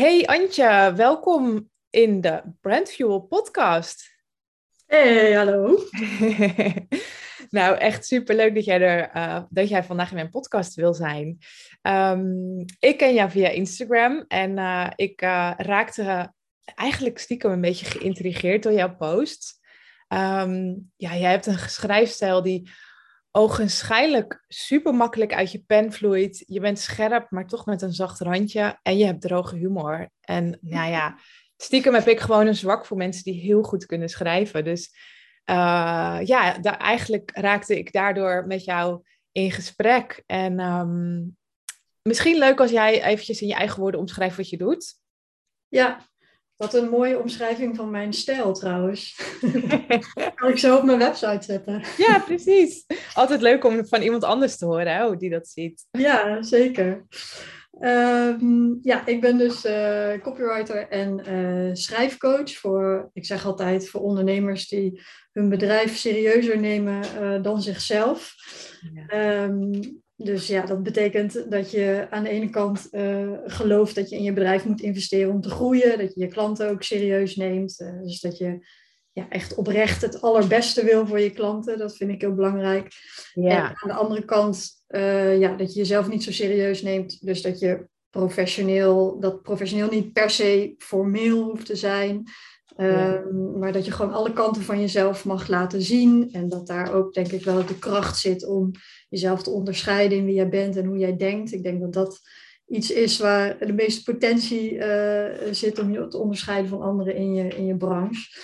[0.00, 4.16] Hey Antje, welkom in de Brandfuel podcast.
[4.86, 5.78] Hey, hallo.
[7.58, 10.94] nou, echt super leuk dat jij er uh, dat jij vandaag in mijn podcast wil
[10.94, 11.38] zijn.
[11.82, 16.32] Um, ik ken jou via Instagram en uh, ik uh, raakte
[16.74, 19.60] eigenlijk stiekem een beetje geïntrigeerd door jouw post.
[20.08, 22.70] Um, ja, jij hebt een schrijfstijl die
[23.32, 26.44] ogenschijnlijk super makkelijk uit je pen vloeit.
[26.46, 28.78] Je bent scherp, maar toch met een zacht randje.
[28.82, 30.10] En je hebt droge humor.
[30.20, 31.18] En nou ja,
[31.56, 34.64] stiekem heb ik gewoon een zwak voor mensen die heel goed kunnen schrijven.
[34.64, 34.88] Dus
[35.50, 39.02] uh, ja, eigenlijk raakte ik daardoor met jou
[39.32, 40.22] in gesprek.
[40.26, 41.36] En um,
[42.02, 44.98] misschien leuk als jij eventjes in je eigen woorden omschrijft wat je doet.
[45.68, 46.09] Ja,
[46.60, 49.20] wat een mooie omschrijving van mijn stijl trouwens.
[50.34, 51.82] kan ik zo op mijn website zetten.
[51.96, 52.86] ja, precies.
[53.14, 55.86] Altijd leuk om van iemand anders te horen hè, hoe die dat ziet.
[55.90, 57.06] Ja, zeker.
[57.80, 64.00] Um, ja, ik ben dus uh, copywriter en uh, schrijfcoach voor, ik zeg altijd, voor
[64.00, 68.34] ondernemers die hun bedrijf serieuzer nemen uh, dan zichzelf.
[68.94, 69.44] Ja.
[69.44, 74.16] Um, dus ja, dat betekent dat je aan de ene kant uh, gelooft dat je
[74.16, 75.98] in je bedrijf moet investeren om te groeien.
[75.98, 77.80] Dat je je klanten ook serieus neemt.
[77.80, 78.66] Uh, dus dat je
[79.12, 81.78] ja, echt oprecht het allerbeste wil voor je klanten.
[81.78, 82.92] Dat vind ik heel belangrijk.
[83.34, 83.68] Ja.
[83.68, 87.26] En aan de andere kant uh, ja, dat je jezelf niet zo serieus neemt.
[87.26, 92.22] Dus dat je professioneel, dat professioneel niet per se formeel hoeft te zijn.
[92.80, 93.14] Ja.
[93.14, 96.28] Um, maar dat je gewoon alle kanten van jezelf mag laten zien.
[96.32, 98.70] En dat daar ook denk ik wel de kracht zit om
[99.08, 101.52] jezelf te onderscheiden in wie jij bent en hoe jij denkt.
[101.52, 102.20] Ik denk dat dat
[102.66, 107.34] iets is waar de meeste potentie uh, zit om je te onderscheiden van anderen in
[107.34, 108.38] je, in je branche.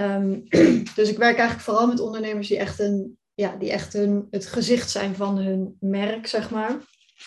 [0.00, 0.44] Um,
[0.96, 4.46] dus ik werk eigenlijk vooral met ondernemers die echt, een, ja, die echt hun, het
[4.46, 6.76] gezicht zijn van hun merk, zeg maar.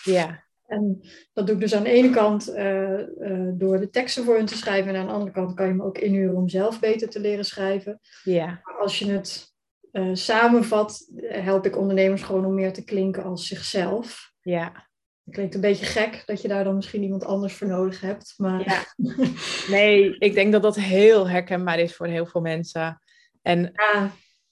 [0.02, 0.46] Ja.
[0.68, 1.00] En
[1.32, 4.46] dat doe ik dus aan de ene kant uh, uh, door de teksten voor hun
[4.46, 4.94] te schrijven.
[4.94, 7.44] En aan de andere kant kan je me ook inhuren om zelf beter te leren
[7.44, 8.00] schrijven.
[8.22, 8.60] Ja.
[8.80, 9.52] Als je het
[9.92, 14.32] uh, samenvat, help ik ondernemers gewoon om meer te klinken als zichzelf.
[14.40, 14.86] Ja.
[15.24, 18.34] Het klinkt een beetje gek dat je daar dan misschien iemand anders voor nodig hebt.
[18.36, 18.64] Maar...
[18.64, 18.84] Ja.
[19.68, 23.00] Nee, ik denk dat dat heel herkenbaar is voor heel veel mensen.
[23.42, 23.72] En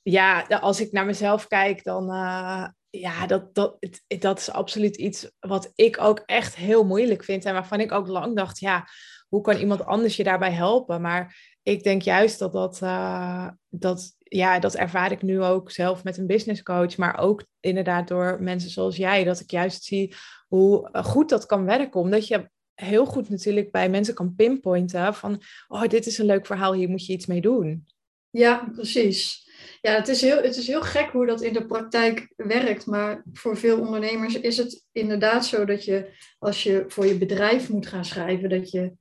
[0.03, 2.69] ja, ja als ik naar mezelf kijk, dan uh,
[3.01, 7.45] ja, dat, dat, dat is absoluut iets wat ik ook echt heel moeilijk vind.
[7.45, 8.89] En waarvan ik ook lang dacht, ja,
[9.29, 11.01] hoe kan iemand anders je daarbij helpen?
[11.01, 16.05] Maar ik denk juist dat dat, uh, dat, ja, dat ervaar ik nu ook zelf
[16.05, 16.97] met een business coach.
[16.97, 19.25] Maar ook inderdaad door mensen zoals jij.
[19.25, 20.15] Dat ik juist zie
[20.49, 22.01] hoe goed dat kan werken.
[22.01, 26.47] Omdat je heel goed natuurlijk bij mensen kan pinpointen van, oh, dit is een leuk
[26.47, 27.87] verhaal, hier moet je iets mee doen.
[28.31, 29.46] Ja, precies.
[29.81, 32.87] Ja, het is, heel, het is heel gek hoe dat in de praktijk werkt.
[32.87, 36.09] Maar voor veel ondernemers is het inderdaad zo dat je,
[36.39, 38.93] als je voor je bedrijf moet gaan schrijven, dat je,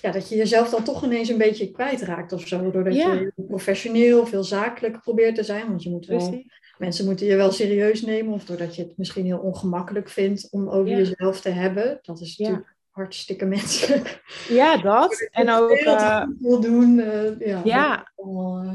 [0.00, 2.70] ja, dat je jezelf dan toch ineens een beetje kwijtraakt of zo.
[2.70, 3.12] Doordat Ja.
[3.12, 5.66] je professioneel, veel zakelijk probeert te zijn.
[5.68, 6.46] Want je moet wel, Precies.
[6.78, 8.32] mensen moeten je wel serieus nemen.
[8.34, 10.96] Of doordat je het misschien heel ongemakkelijk vindt om over Ja.
[10.96, 11.98] jezelf te hebben.
[12.02, 12.44] Dat is Ja.
[12.48, 14.20] natuurlijk hartstikke menselijk.
[14.48, 15.28] Ja, dat.
[15.30, 16.98] En ook, Veel eh, doen.
[17.00, 17.96] eh, ja, Ja.
[18.16, 18.74] dat eh,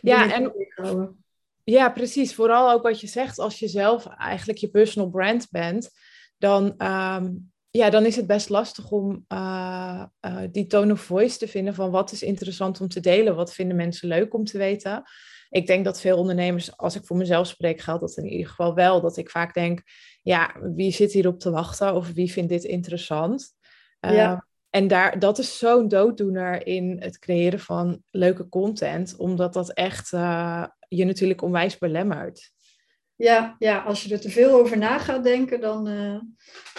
[0.00, 1.24] Ja, en-.
[1.64, 2.34] Ja, precies.
[2.34, 5.90] Vooral ook wat je zegt, als je zelf eigenlijk je personal brand bent,
[6.38, 7.32] dan, ehm,
[7.70, 11.74] ja, dan is het best lastig om eh, eh, die tone of voice te vinden
[11.74, 15.02] van wat is interessant om te delen, wat vinden mensen leuk om te weten.
[15.50, 18.74] Ik denk dat veel ondernemers, als ik voor mezelf spreek, geldt dat in ieder geval
[18.74, 19.82] wel, dat ik vaak denk,
[20.22, 23.54] ja, wie zit hierop te wachten of wie vindt dit interessant?
[24.00, 24.46] Ja.
[24.76, 30.12] En daar, dat is zo'n dooddoener in het creëren van leuke content, omdat dat echt
[30.12, 32.52] eh, je natuurlijk onwijs belemmert.
[33.14, 36.20] Ja, ja, als je er te veel over na gaat denken, dan, eh,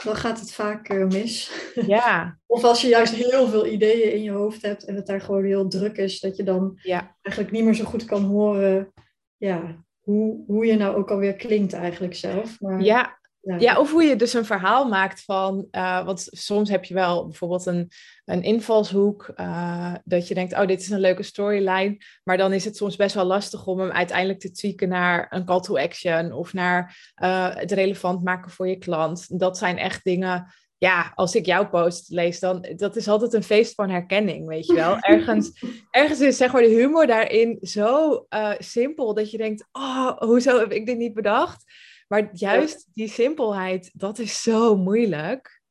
[0.03, 1.51] dan gaat het vaak eh, mis.
[1.87, 5.21] Ja, Of als je juist heel veel ideeën in je hoofd hebt en het daar
[5.21, 8.93] gewoon heel druk is, dat je dan ja, eigenlijk niet meer zo goed kan horen
[9.37, 12.59] ja, hoe, hoe je nou ook alweer klinkt eigenlijk zelf.
[12.59, 13.16] Maar, ja,
[13.47, 13.57] ja.
[13.59, 17.25] ja, of hoe je dus een verhaal maakt van, eh, want soms heb je wel
[17.27, 17.91] bijvoorbeeld een,
[18.25, 22.65] een invalshoek, eh, dat je denkt, oh, dit is een leuke storyline, maar dan is
[22.65, 26.31] het soms best wel lastig om hem uiteindelijk te tweaken naar een call to action
[26.31, 29.39] of naar eh, het relevant maken voor je klant.
[29.39, 33.43] Dat zijn echt dingen, ja, als ik jouw post lees, dan dat is altijd een
[33.43, 34.97] feest van herkenning, weet je wel.
[35.13, 38.25] Ergens, ergens is zeg maar de humor daarin zo
[38.57, 41.63] simpel dat je denkt, oh, hoezo heb ik dit niet bedacht?
[42.07, 45.61] Maar juist die simpelheid, dat is zo moeilijk.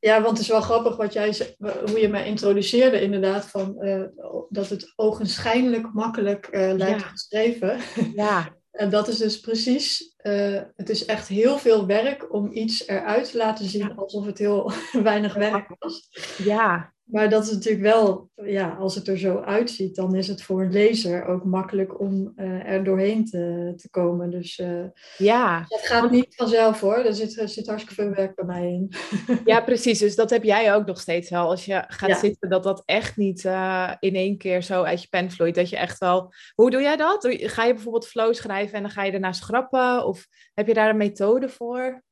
[0.00, 4.02] Ja, want het is wel grappig wat jij, hoe je mij introduceerde inderdaad, van, eh,
[4.48, 7.06] dat het ogenschijnlijk makkelijk eh, lijkt Ja.
[7.08, 7.78] geschreven.
[8.14, 12.86] Ja, En dat is dus precies, eh, het is echt heel veel werk om iets
[12.88, 13.94] eruit te laten zien Ja.
[13.96, 14.72] alsof het heel
[15.02, 16.08] weinig werk was.
[16.36, 20.42] ja, Maar dat is natuurlijk wel, ja, als het er zo uitziet, dan is het
[20.42, 24.30] voor een lezer ook makkelijk om uh, er doorheen te, te komen.
[24.30, 24.84] Dus uh,
[25.16, 25.64] ja.
[25.68, 26.96] het gaat niet vanzelf hoor.
[26.96, 28.92] Er zit, er zit hartstikke veel werk bij mij in.
[29.44, 29.98] ja, precies.
[29.98, 31.48] Dus dat heb jij ook nog steeds wel.
[31.48, 35.08] Als je gaat zitten, dat dat echt niet uh, in één keer zo uit je
[35.08, 35.54] pen vloeit.
[35.54, 36.32] Dat je echt wel.
[36.54, 37.26] Hoe doe jij dat?
[37.30, 40.06] Ga je bijvoorbeeld flow schrijven en dan ga je daarna schrappen?
[40.06, 42.02] Of heb je daar een methode voor?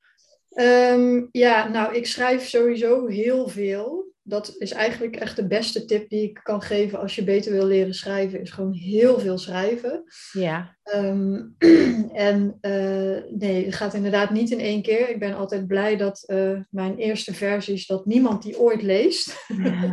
[0.51, 6.09] Um, ja, nou, ik schrijf sowieso heel veel dat is eigenlijk echt de beste tip
[6.09, 10.05] die ik kan geven als je beter wil leren schrijven, is gewoon heel veel schrijven.
[10.33, 10.77] Ja.
[10.95, 11.55] Um,
[12.13, 15.09] en uh, nee, het gaat inderdaad niet in één keer.
[15.09, 19.47] Ik ben altijd blij dat uh, mijn eerste versies, dat niemand die ooit leest.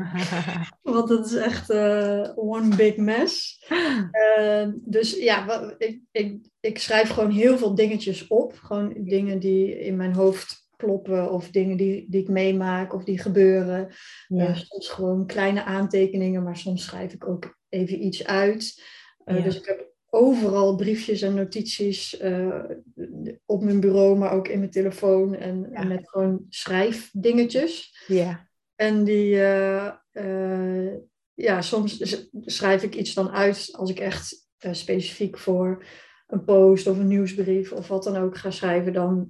[0.81, 3.63] Want het is echt uh, one big mess.
[4.11, 8.53] Ehm, dus ja, ik, ik, ik schrijf gewoon heel veel dingetjes op.
[8.55, 13.19] Gewoon dingen die in mijn hoofd ploppen of dingen die, die ik meemaak of die
[13.19, 13.93] gebeuren.
[14.27, 14.49] Ja.
[14.49, 18.83] Uh, soms gewoon kleine aantekeningen, maar soms schrijf ik ook even iets uit.
[19.25, 19.43] Uh, ja.
[19.43, 22.63] Dus ik heb overal briefjes en notities uh,
[23.45, 25.79] op mijn bureau, maar ook in mijn telefoon en, ja.
[25.79, 28.03] en met gewoon schrijfdingetjes.
[28.07, 28.49] Ja.
[28.75, 29.29] En die,
[31.33, 35.85] ja, soms schrijf ik iets dan uit als ik echt specifiek voor
[36.27, 39.29] een post of een nieuwsbrief of wat dan ook ga schrijven, dan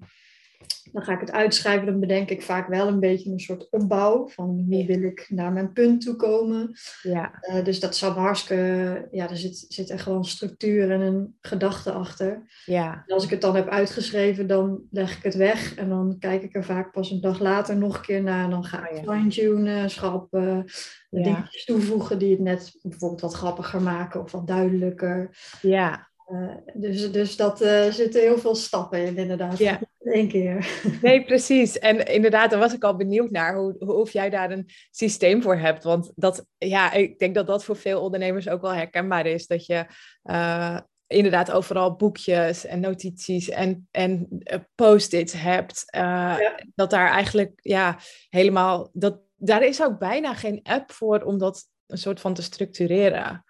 [0.95, 1.85] dan ga ik het uitschrijven.
[1.85, 4.27] Dan bedenk ik vaak wel een beetje een soort opbouw.
[4.27, 6.71] Van hoe wil ik naar mijn punt toe komen.
[7.01, 7.31] Ja.
[7.41, 9.07] Uh, dus dat zal hartstikke...
[9.11, 12.43] Ja, er zit, zit er gewoon structuur en een gedachte achter.
[12.65, 13.03] Ja.
[13.07, 15.75] En als ik het dan heb uitgeschreven, dan leg ik het weg.
[15.75, 18.43] En dan kijk ik er vaak pas een dag later nog een keer naar.
[18.43, 20.65] En dan ga ik oh, fine-tunen, schrappen.
[21.09, 21.23] Ja.
[21.23, 24.21] Dingetjes toevoegen die het net bijvoorbeeld wat grappiger maken.
[24.21, 25.37] Of wat duidelijker.
[25.61, 26.13] Ja.
[26.27, 29.57] Uh, dus, dus dat uh, zitten heel veel stappen in, inderdaad.
[29.57, 29.79] Ja.
[29.99, 30.67] In één keer.
[31.01, 31.79] Nee, precies.
[31.79, 35.41] En inderdaad, daar was ik al benieuwd naar hoe, hoe, of jij daar een systeem
[35.41, 35.83] voor hebt.
[35.83, 39.47] Want dat, ja, ik denk dat dat voor veel ondernemers ook wel herkenbaar is.
[39.47, 39.85] Dat je
[40.23, 44.27] uh, inderdaad overal boekjes en notities en, en
[44.75, 45.83] post-its hebt.
[45.85, 46.59] Ja.
[46.75, 47.97] Dat daar eigenlijk, ja,
[48.29, 48.89] helemaal.
[48.93, 53.43] Dat, daar is ook bijna geen app voor om dat een soort van te structureren.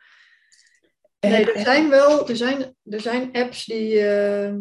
[1.29, 3.93] Nee, er zijn wel er zijn, er zijn apps die.
[3.93, 4.53] Uh,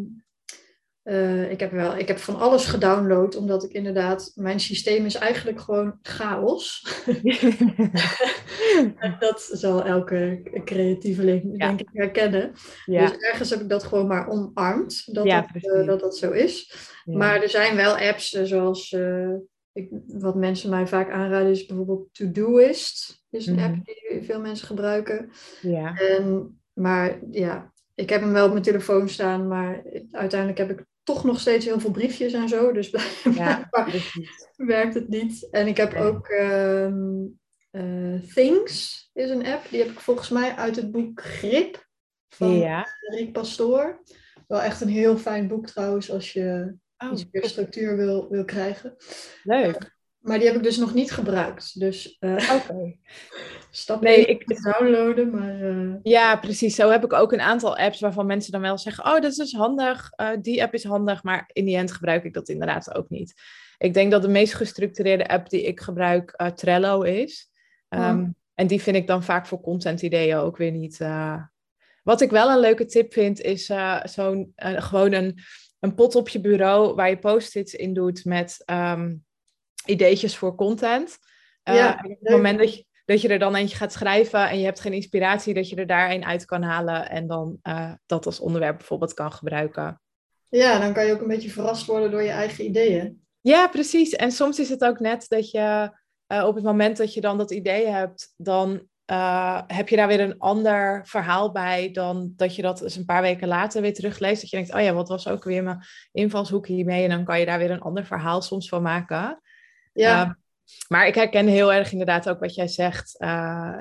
[1.05, 4.33] uh, ik, heb wel, ik heb van alles gedownload, omdat ik inderdaad.
[4.35, 6.87] Mijn systeem is eigenlijk gewoon chaos.
[9.19, 11.67] dat zal elke creatieveling, ja.
[11.67, 12.53] denk ik, herkennen.
[12.85, 13.07] Ja.
[13.07, 16.31] Dus ergens heb ik dat gewoon maar omarmd, dat, ja, dat, uh, dat, dat zo
[16.31, 16.75] is.
[17.05, 18.97] Maar er zijn wel apps zoals.
[19.75, 23.25] Ik, wat mensen mij vaak aanraden is bijvoorbeeld Todoist.
[23.31, 25.31] is een app die veel mensen gebruiken.
[25.61, 25.97] Ja.
[25.97, 30.87] En, maar ja, ik heb hem wel op mijn telefoon staan, maar uiteindelijk heb ik
[31.03, 32.73] toch nog steeds heel veel briefjes en zo.
[32.73, 32.91] Dus
[33.39, 33.71] ja,
[34.57, 35.49] werkt het niet.
[35.51, 36.01] En ik heb ja.
[36.01, 37.39] ook um,
[37.71, 39.67] uh, Things, is een app.
[39.71, 41.89] Die heb ik volgens mij uit het boek Grip
[42.29, 42.87] van ja.
[43.01, 44.03] Rick Pastoor.
[44.47, 48.45] Wel echt een heel fijn boek trouwens, als je oh, iets meer structuur wil, wil
[48.45, 48.97] krijgen.
[49.43, 49.95] Leuk.
[50.25, 51.81] Maar die heb ik dus nog niet gebruikt.
[51.81, 52.53] Dus uh, Oké.
[52.53, 52.99] Okay.
[53.71, 55.31] stap nee, ik downloaden.
[55.31, 55.95] Maar, uh...
[56.03, 56.75] Ja, precies.
[56.75, 59.37] Zo heb ik ook een aantal apps waarvan mensen dan wel zeggen: Oh, dat is
[59.37, 60.11] dus handig.
[60.17, 61.23] Uh, die app is handig.
[61.23, 63.35] Maar in die end gebruik ik dat inderdaad ook niet.
[63.79, 67.51] Ik denk dat de meest gestructureerde app die ik gebruik Trello is.
[67.89, 68.29] Um, oh.
[68.55, 70.99] En die vind ik dan vaak voor content ideeën ook weer niet.
[72.03, 73.71] Wat ik wel een leuke tip vind, is
[74.05, 75.39] zo'n gewoon een,
[75.85, 78.63] een pot op je bureau waar je post-its in doet met.
[78.67, 79.25] Um,
[79.87, 81.19] ideetjes voor content.
[81.65, 84.59] Uh, ja, op het moment dat je, dat je er dan eentje gaat schrijven en
[84.59, 87.93] je hebt geen inspiratie, dat je er daar een uit kan halen en dan uh,
[88.07, 90.01] dat als onderwerp bijvoorbeeld kan gebruiken.
[90.49, 93.23] Ja, dan kan je ook een beetje verrast worden door je eigen ideeën.
[93.41, 94.13] Ja, precies.
[94.13, 95.91] En soms is het ook net dat je
[96.29, 100.09] uh, op het moment dat je dan dat idee hebt, dan uh, heb je daar
[100.09, 103.95] weer een ander verhaal bij dan dat je dat eens een paar weken later weer
[103.95, 104.41] terugleest.
[104.41, 107.05] Dat je denkt, oh ja, wat was ook weer mijn invalshoek hiermee?
[107.05, 109.41] En dan kan je daar weer een ander verhaal soms van maken.
[109.93, 110.25] Ja.
[110.25, 110.31] Uh,
[110.89, 113.15] maar ik herken heel erg inderdaad ook wat jij zegt.
[113.19, 113.79] Uh,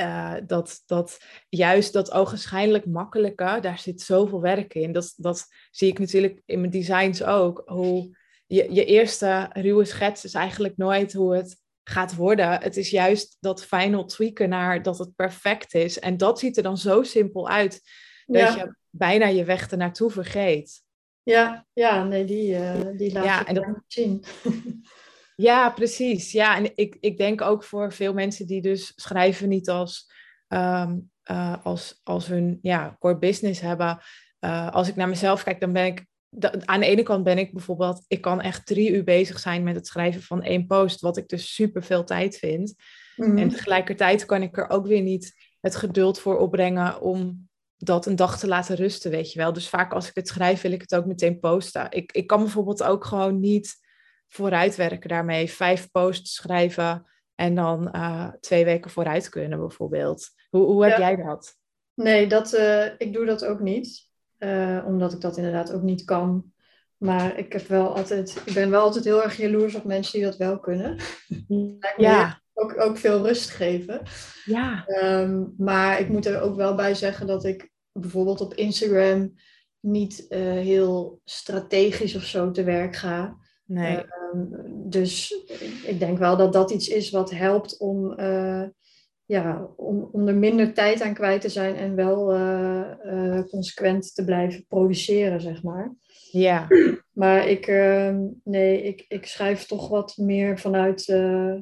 [0.00, 4.92] uh, dat, dat juist dat ogenschijnlijk makkelijke, daar zit zoveel werk in.
[4.92, 7.62] Dat, dat zie ik natuurlijk in mijn designs ook.
[7.64, 12.60] Hoe je, je eerste ruwe schets is eigenlijk nooit hoe het gaat worden.
[12.60, 15.98] Het is juist dat final tweaken naar dat het perfect is.
[15.98, 17.80] En dat ziet er dan zo simpel uit
[18.26, 18.56] dat ja.
[18.56, 20.82] je bijna je weg ernaartoe vergeet.
[21.22, 24.24] Ja, ja nee, die, uh, die laat ja, en dat, zien.
[25.36, 26.32] Ja, precies.
[26.32, 30.12] Ja, en ik, ik denk ook voor veel mensen die dus schrijven niet als,
[30.48, 33.98] um, uh, als, als hun ja, core business hebben.
[34.40, 36.06] Uh, als ik naar mezelf kijk, dan ben ik
[36.64, 39.74] aan de ene kant ben ik bijvoorbeeld, ik kan echt drie uur bezig zijn met
[39.74, 42.74] het schrijven van één post, wat ik dus super veel tijd vind.
[43.16, 43.38] Mhm.
[43.38, 48.16] En tegelijkertijd kan ik er ook weer niet het geduld voor opbrengen om dat een
[48.16, 49.52] dag te laten rusten, weet je wel.
[49.52, 51.86] Dus vaak als ik het schrijf, wil ik het ook meteen posten.
[51.90, 53.74] Ik, ik kan bijvoorbeeld ook gewoon niet
[54.28, 55.50] vooruitwerken daarmee.
[55.50, 60.28] Vijf posts schrijven en dan eh, twee weken vooruit kunnen, bijvoorbeeld.
[60.50, 60.98] Hoe, hoe heb Ja.
[60.98, 61.56] jij dat?
[61.94, 64.05] Nee, dat, eh, ik doe dat ook niet.
[64.38, 66.52] Eh, omdat ik dat inderdaad ook niet kan.
[66.96, 70.24] Maar ik, heb wel altijd, ik ben wel altijd heel erg jaloers op mensen die
[70.28, 70.96] dat wel kunnen.
[71.96, 74.00] Ja, Ook, ook veel rust geven.
[74.44, 79.34] ja, Ehm, maar ik moet er ook wel bij zeggen dat ik bijvoorbeeld op Instagram
[79.80, 83.36] niet eh, heel strategisch of zo te werk ga.
[83.64, 83.96] nee.
[83.96, 84.44] Ehm,
[84.90, 88.62] dus ik- ik denk wel dat dat iets is wat helpt om, eh,
[89.26, 92.90] ja, om, om er minder tijd aan kwijt te zijn en wel eh,
[93.38, 95.94] eh, consequent te blijven produceren, zeg maar.
[96.30, 96.66] Ja,
[97.12, 101.54] Maar ik, ehm, nee, ik, ik schrijf toch wat meer vanuit eh,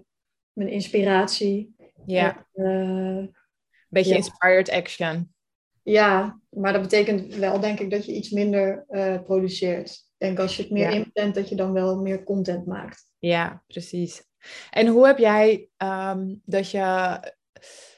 [0.52, 1.74] mijn inspiratie.
[2.06, 2.46] ja.
[2.54, 3.40] En, eh,
[3.88, 4.16] Beetje Ja.
[4.16, 5.34] inspired action.
[5.82, 8.84] ja, maar dat betekent wel, denk ik, dat je iets minder
[9.24, 9.90] produceert.
[9.90, 10.96] Ik denk als je het meer Ja.
[10.96, 13.10] inplant, dat je dan wel meer content maakt.
[13.18, 14.22] Ja, precies.
[14.70, 17.18] En hoe heb jij ehm, dat je.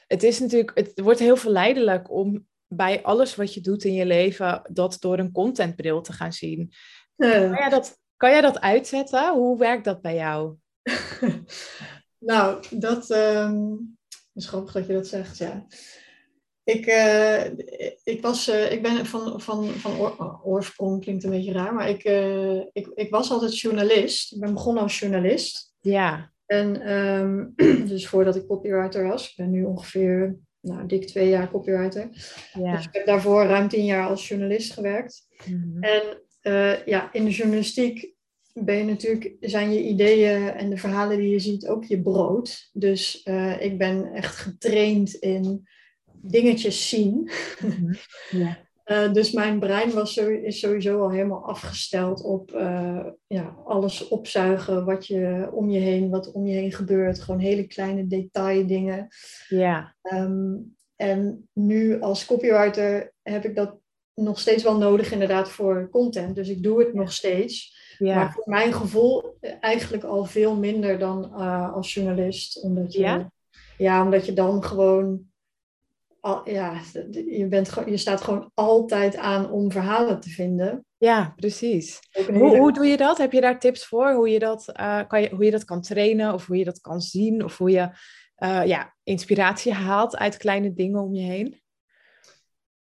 [0.07, 4.05] Het is natuurlijk, het wordt heel verleidelijk om bij alles wat je doet in je
[4.05, 6.71] leven dat door een contentbril te gaan zien.
[7.15, 9.33] Kan jij dat, kan jij dat uitzetten?
[9.33, 10.55] Hoe werkt dat bij jou?
[12.17, 13.75] nou, dat ehm,
[14.33, 15.65] is grappig dat je dat zegt, ja.
[16.63, 17.45] Ik, eh,
[18.03, 21.89] ik, was, eh, ik ben van, van, van oh, oorsprong, klinkt een beetje raar, maar
[21.89, 24.33] ik, eh, ik, ik was altijd journalist.
[24.33, 25.73] Ik ben begonnen als journalist.
[25.79, 27.45] Ja, En ehm,
[27.91, 32.09] dus voordat ik copywriter was, ik ben nu ongeveer nou, dik twee jaar copywriter.
[32.53, 35.27] Dus ik heb daarvoor ruim tien jaar als journalist gewerkt.
[35.45, 35.83] Mhm.
[35.83, 38.15] En eh, ja, in de journalistiek
[38.53, 42.69] ben je natuurlijk, zijn je ideeën en de verhalen die je ziet ook je brood.
[42.73, 45.67] Dus eh, ik ben echt getraind in
[46.21, 47.29] dingetjes zien.
[47.59, 47.93] Mhm.
[48.29, 48.66] Ja.
[48.87, 54.85] Eh, dus mijn brein was is sowieso al helemaal afgesteld op eh, ja, alles opzuigen
[54.85, 57.19] wat je om je heen, wat om je heen gebeurt.
[57.19, 59.07] Gewoon hele kleine detaildingen.
[59.47, 60.55] ja, Ehm,
[60.95, 63.77] en nu als copywriter heb ik dat
[64.13, 66.35] nog steeds wel nodig inderdaad voor content.
[66.35, 67.75] Dus ik doe het nog steeds.
[67.97, 68.31] Maar ja.
[68.31, 72.63] voor mijn gevoel eigenlijk al veel minder dan eh, als journalist.
[72.63, 73.31] Omdat je, Ja?
[73.77, 75.35] ja, omdat je dan gewoon...
[76.27, 76.81] Al, ja,
[77.11, 80.85] je, bent, je staat gewoon altijd aan om verhalen te vinden.
[80.97, 81.99] Ja, precies.
[82.27, 83.17] Hoe, hoe doe je dat?
[83.17, 84.11] Heb je daar tips voor?
[84.11, 86.81] Hoe je dat, eh, kan, je, hoe je dat kan trainen of hoe je dat
[86.81, 87.43] kan zien?
[87.43, 87.89] Of hoe je
[88.35, 91.61] eh, ja, inspiratie haalt uit kleine dingen om je heen?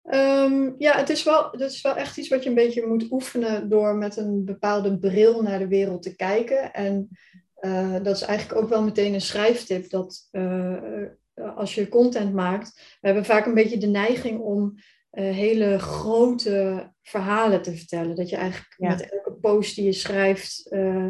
[0.03, 3.11] Ehm, ja, het is, wel, het is wel echt iets wat je een beetje moet
[3.11, 6.73] oefenen door met een bepaalde bril naar de wereld te kijken.
[6.73, 7.09] En
[7.55, 9.89] eh, dat is eigenlijk ook wel meteen een schrijftip.
[9.89, 10.29] Dat
[11.55, 14.75] als je content maakt, we hebben vaak een beetje de neiging om
[15.09, 18.15] eh, hele grote verhalen te vertellen.
[18.15, 18.89] Dat je eigenlijk Ja.
[18.89, 21.07] met elke post die je schrijft eh,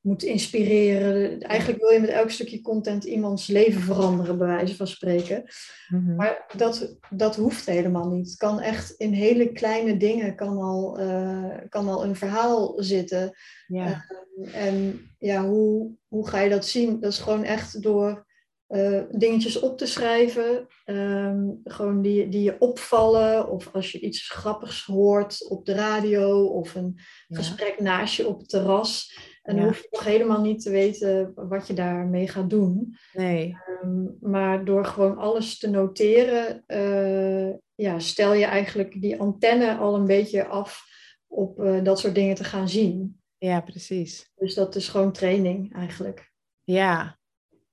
[0.00, 1.40] moet inspireren.
[1.40, 5.44] Eigenlijk wil je met elk stukje content iemands leven veranderen, bij wijze van spreken.
[5.88, 6.14] Mhm.
[6.14, 8.26] Maar dat, dat hoeft helemaal niet.
[8.26, 13.36] Het kan echt in hele kleine dingen kan al, eh, kan al een verhaal zitten.
[13.66, 14.04] Ja,
[14.52, 17.00] En ja, hoe, hoe ga je dat zien?
[17.00, 18.26] Dat is gewoon echt door
[18.72, 20.66] eh, dingetjes op te schrijven.
[20.84, 23.48] ehm, gewoon die, die je opvallen.
[23.50, 26.44] Of als je iets grappigs hoort op de radio.
[26.46, 26.92] Of een
[27.28, 27.36] ja.
[27.36, 29.18] gesprek naast je op het terras.
[29.42, 29.68] En dan Ja.
[29.70, 32.96] hoef je nog helemaal niet te weten wat je daarmee gaat doen.
[33.12, 39.76] Nee, Ehm, maar door gewoon alles te noteren, eh, ja, stel je eigenlijk die antenne
[39.76, 40.84] al een beetje af
[41.26, 43.20] op eh, dat soort dingen te gaan zien.
[43.38, 44.30] ja, precies.
[44.34, 46.30] Dus dat is gewoon training eigenlijk.
[46.64, 47.18] Ja,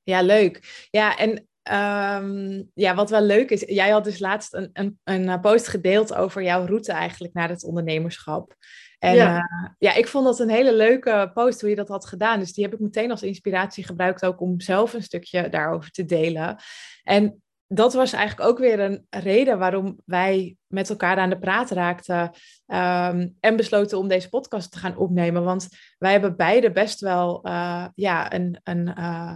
[0.09, 0.87] ja, leuk.
[0.91, 5.29] Ja, en ehm, ja, wat wel leuk is, jij had dus laatst een, een, een
[5.29, 8.55] eh, post gedeeld over jouw route eigenlijk naar het ondernemerschap.
[8.99, 9.35] En Ja.
[9.35, 9.75] ja.
[9.77, 12.39] ja, ik vond dat een hele leuke post hoe je dat had gedaan.
[12.39, 16.05] Dus die heb ik meteen als inspiratie gebruikt ook om zelf een stukje daarover te
[16.05, 16.57] delen.
[17.03, 21.71] En dat was eigenlijk ook weer een reden waarom wij met elkaar aan de praat
[21.71, 22.31] raakten
[22.65, 25.43] ehm, en besloten om deze podcast te gaan opnemen.
[25.43, 29.35] Want wij hebben beide best wel eh, ja, een, een, eh,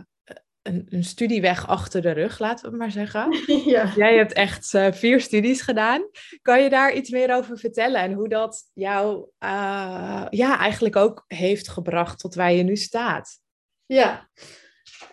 [0.63, 3.37] een, een studieweg achter de rug, laten we het maar zeggen.
[3.75, 3.93] ja.
[3.95, 6.09] Jij hebt echt eh, vier studies gedaan.
[6.41, 11.23] Kan je daar iets meer over vertellen en hoe dat jou eh, ja, eigenlijk ook
[11.27, 13.39] heeft gebracht tot waar je nu staat?
[13.85, 14.29] Ja.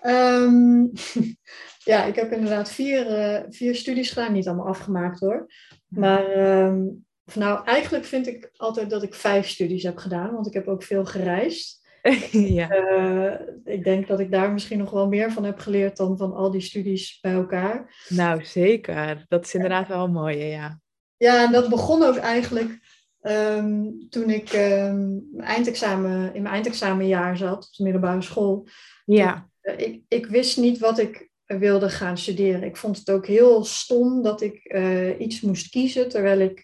[0.00, 0.86] Ehm,
[1.92, 4.32] ja, ik heb inderdaad vier, eh, vier studies gedaan.
[4.32, 5.46] Niet allemaal afgemaakt hoor.
[5.88, 6.86] Maar ehm,
[7.34, 10.82] nou, eigenlijk vind ik altijd dat ik vijf studies heb gedaan, want ik heb ook
[10.82, 11.79] veel gereisd.
[12.58, 12.68] ja.
[12.70, 13.32] Uh,
[13.64, 16.50] ik denk dat ik daar misschien nog wel meer van heb geleerd dan van al
[16.50, 18.04] die studies bij elkaar.
[18.08, 19.24] Nou, zeker.
[19.28, 20.80] Dat is inderdaad wel een mooie, ja.
[21.16, 22.78] Ja, en dat begon ook eigenlijk
[23.22, 28.68] um, toen ik um, eindexamen, in mijn eindexamenjaar zat op de middelbare school.
[29.04, 29.48] Ja.
[29.60, 32.62] Toen, uh, ik, ik wist niet wat ik wilde gaan studeren.
[32.62, 36.62] Ik vond het ook heel stom dat ik uh, iets moest kiezen, terwijl ik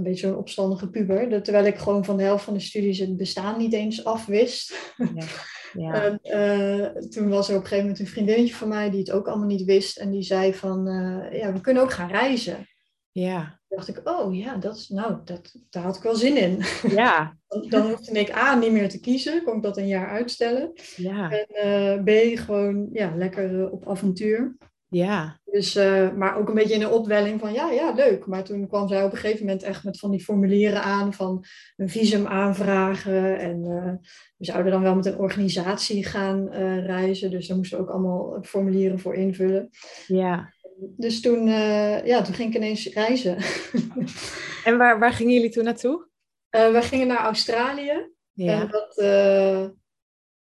[0.00, 3.16] een beetje zo'n opstandige puber, terwijl ik gewoon van de helft van de studies het
[3.16, 4.94] bestaan niet eens afwist.
[4.96, 5.24] Ja.
[5.72, 6.02] Ja.
[6.02, 9.10] En, uh, toen was er op een gegeven moment een vriendinnetje van mij die het
[9.10, 12.66] ook allemaal niet wist en die zei van, uh, ja, we kunnen ook gaan reizen.
[13.12, 13.60] Ja.
[13.68, 16.62] Toen dacht ik, oh ja, dat is, nou, dat, daar had ik wel zin in.
[16.88, 17.36] Ja.
[17.48, 20.72] dan, dan hoefde ik A, niet meer te kiezen, kon ik dat een jaar uitstellen.
[20.96, 21.30] Ja.
[21.30, 24.56] En uh, B, gewoon ja, lekker op avontuur.
[24.90, 25.40] Ja.
[25.44, 28.26] Dus, uh, maar ook een beetje in een opwelling van ja, ja, leuk.
[28.26, 31.44] Maar toen kwam zij op een gegeven moment echt met van die formulieren aan van
[31.76, 33.38] een visum aanvragen.
[33.38, 33.92] En uh,
[34.36, 37.30] we zouden dan wel met een organisatie gaan uh, reizen.
[37.30, 39.68] Dus daar moesten we ook allemaal formulieren voor invullen.
[40.06, 40.52] Ja.
[40.96, 41.46] Dus toen,
[42.04, 43.36] ja, toen ging ik ineens reizen.
[44.64, 46.08] en waar, waar gingen jullie toen naartoe?
[46.50, 48.10] we gingen naar Australië.
[48.32, 48.60] Ja.
[48.60, 48.94] En dat,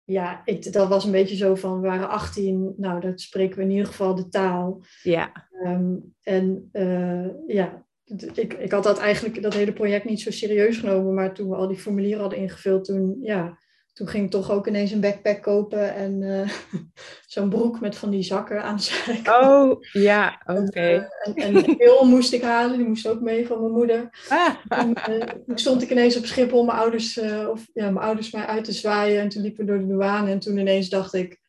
[0.05, 3.63] ja, ik, dat was een beetje zo van, we waren 18, nou, dat spreken we
[3.63, 4.83] in ieder geval de taal.
[5.03, 5.47] Ja.
[5.65, 7.85] Um, en uh, ja,
[8.33, 11.55] ik, ik had dat eigenlijk, dat hele project niet zo serieus genomen, maar toen we
[11.55, 13.57] al die formulieren hadden ingevuld, toen, ja,
[13.93, 16.49] toen ging ik toch ook ineens een backpack kopen en uh,
[17.33, 19.45] zo'n broek met van die zakken aan de zijkant.
[19.45, 20.61] Oh, ja, oké.
[20.61, 21.09] Okay.
[21.23, 24.25] En, en, en moest ik halen, die moest ook mee van mijn moeder.
[24.29, 24.55] Ah.
[24.67, 27.19] En, uh, toen stond ik ineens op Schiphol mijn ouders,
[27.49, 30.31] of, ja, mijn ouders mij uit te zwaaien en toen liepen we door de douane
[30.31, 31.41] en toen ineens dacht ik,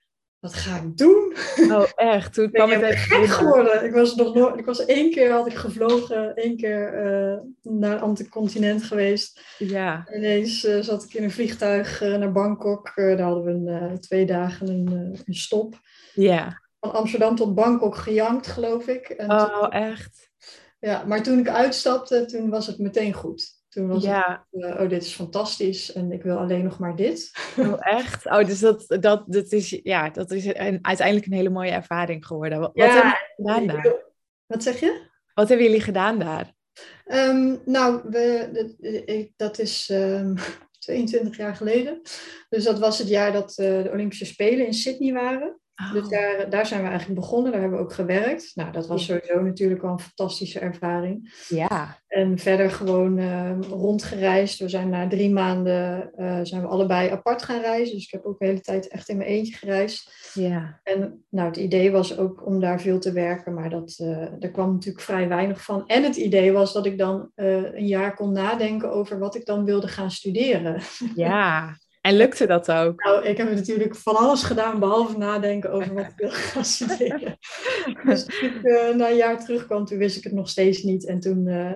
[0.44, 1.34] wat ga ik doen?
[1.70, 2.34] Oh, echt?
[2.34, 3.84] Toen kwam het even gek geworden.
[3.84, 7.92] Ik was nog nooit, ik was één keer had ik gevlogen, één keer uh, naar
[7.92, 9.40] een ander continent geweest.
[9.58, 10.02] Ja.
[10.06, 12.92] En ineens uh, zat ik in een vliegtuig uh, naar Bangkok.
[12.94, 15.74] daar hadden we een, twee dagen een, een, stop.
[16.14, 16.62] Ja.
[16.80, 19.08] Van Amsterdam tot Bangkok gejankt, geloof ik.
[19.08, 20.30] En oh, toen, echt?
[20.80, 23.63] Ja, maar toen ik uitstapte, toen was het meteen goed.
[23.74, 24.46] Toen was ja.
[24.50, 27.32] het, uh, oh, dit is fantastisch en ik wil alleen nog maar dit.
[27.58, 28.26] Oh, echt?
[28.26, 32.26] Oh, dus dat, dat, dat is, ja, dat is een, uiteindelijk een hele mooie ervaring
[32.26, 32.60] geworden.
[32.60, 34.02] Wat, ja, wat hebben jullie gedaan daar?
[34.46, 35.00] Wat zeg je?
[35.34, 36.52] Wat hebben jullie gedaan daar?
[37.06, 40.34] Um, nou, we, dat, dat is um,
[40.78, 42.00] 22 jaar geleden.
[42.48, 45.60] Dus dat was het jaar dat uh, de Olympische Spelen in Sydney waren.
[45.82, 45.92] Oh.
[45.92, 48.50] Dus daar, daar zijn we eigenlijk begonnen, daar hebben we ook gewerkt.
[48.54, 51.44] Nou, dat was sowieso natuurlijk wel een fantastische ervaring.
[51.48, 51.98] Ja.
[52.06, 54.58] En verder gewoon uh, rondgereisd.
[54.58, 57.94] We zijn na drie maanden uh, zijn we allebei apart gaan reizen.
[57.94, 60.30] Dus ik heb ook de hele tijd echt in mijn eentje gereisd.
[60.34, 60.80] Ja.
[60.82, 64.50] En nou, het idee was ook om daar veel te werken, maar dat, uh, daar
[64.50, 65.86] kwam natuurlijk vrij weinig van.
[65.86, 69.64] En het idee was dat ik dan een jaar kon nadenken over wat ik dan
[69.64, 70.80] wilde gaan studeren.
[71.14, 71.76] Ja.
[72.06, 73.04] En lukte dat ook?
[73.04, 77.38] Nou, ik heb natuurlijk van alles gedaan, behalve nadenken over wat ik wil gaan studeren.
[78.04, 81.06] dus toen ik uh, na een jaar terugkwam, toen wist ik het nog steeds niet.
[81.06, 81.72] En toen, uh,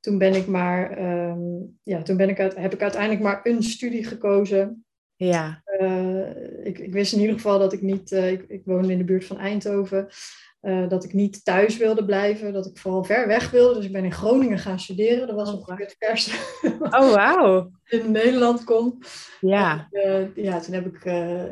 [0.00, 0.98] toen ben ik maar,
[1.30, 4.84] um, ja, toen ben ik uit, heb ik uiteindelijk maar een studie gekozen.
[5.16, 5.62] Ja.
[5.80, 6.28] Uh,
[6.62, 9.24] ik, ik, wist in ieder geval dat ik niet, ik, ik woonde in de buurt
[9.24, 10.08] van Eindhoven.
[10.66, 13.74] Uh, dat ik niet thuis wilde blijven, dat ik vooral ver weg wilde.
[13.74, 15.26] Dus ik ben in Groningen gaan studeren.
[15.26, 16.36] Dat was Oh, ongeveer het verste
[16.80, 17.70] Oh, wauw.
[17.84, 19.02] in Nederland kon.
[19.40, 19.88] Ja.
[19.90, 21.44] En, uh, ja, toen heb ik, uh,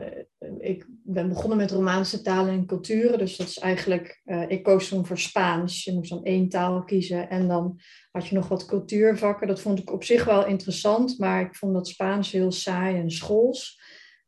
[0.59, 3.19] ik ben begonnen met Romaanse talen en culturen.
[3.19, 5.85] Dus dat is eigenlijk, ik koos toen voor Spaans.
[5.85, 9.47] Je moest dan één taal kiezen en dan had je nog wat cultuurvakken.
[9.47, 13.11] Dat vond ik op zich wel interessant, maar ik vond dat Spaans heel saai en
[13.11, 13.81] schools.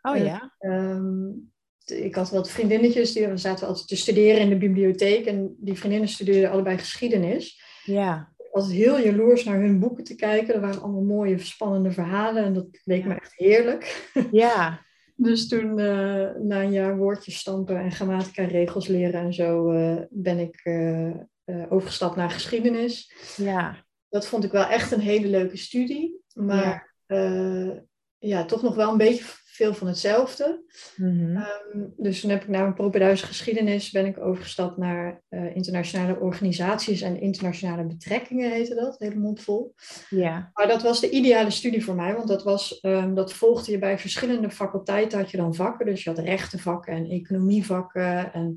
[0.02, 0.54] Oh ja.
[0.58, 1.54] Um,
[1.90, 5.26] ik had wat vriendinnetjes, die zaten altijd te studeren in de bibliotheek.
[5.26, 7.62] En die vriendinnen studeerden allebei geschiedenis.
[7.84, 8.32] Ja.
[8.38, 10.54] Ik was heel jaloers naar hun boeken te kijken.
[10.54, 12.44] Er waren allemaal mooie, spannende verhalen.
[12.44, 13.08] En dat leek Ja.
[13.08, 14.10] me echt heerlijk.
[14.30, 14.84] Ja.
[15.18, 20.00] Dus toen, uh, na een jaar woordjes stampen en grammatica regels leren en zo, uh,
[20.10, 21.14] ben ik uh,
[21.68, 23.12] overgestapt naar geschiedenis.
[23.36, 23.84] Ja.
[24.08, 26.20] Dat vond ik wel echt een hele leuke studie.
[26.34, 26.94] Maar
[28.18, 29.24] ja, toch nog wel een beetje
[29.56, 30.62] veel van hetzelfde.
[30.96, 31.36] Mhm.
[31.36, 36.20] Um, dus toen heb ik na een propeduise geschiedenis ben ik overgestapt naar uh, internationale
[36.20, 39.74] organisaties en internationale betrekkingen heette dat, hele mond vol.
[40.08, 40.50] Ja.
[40.54, 43.78] Maar dat was de ideale studie voor mij, want dat, was, um, dat volgde je
[43.78, 45.86] bij verschillende faculteiten had je dan vakken.
[45.86, 48.56] Dus je had rechtenvakken en economievakken en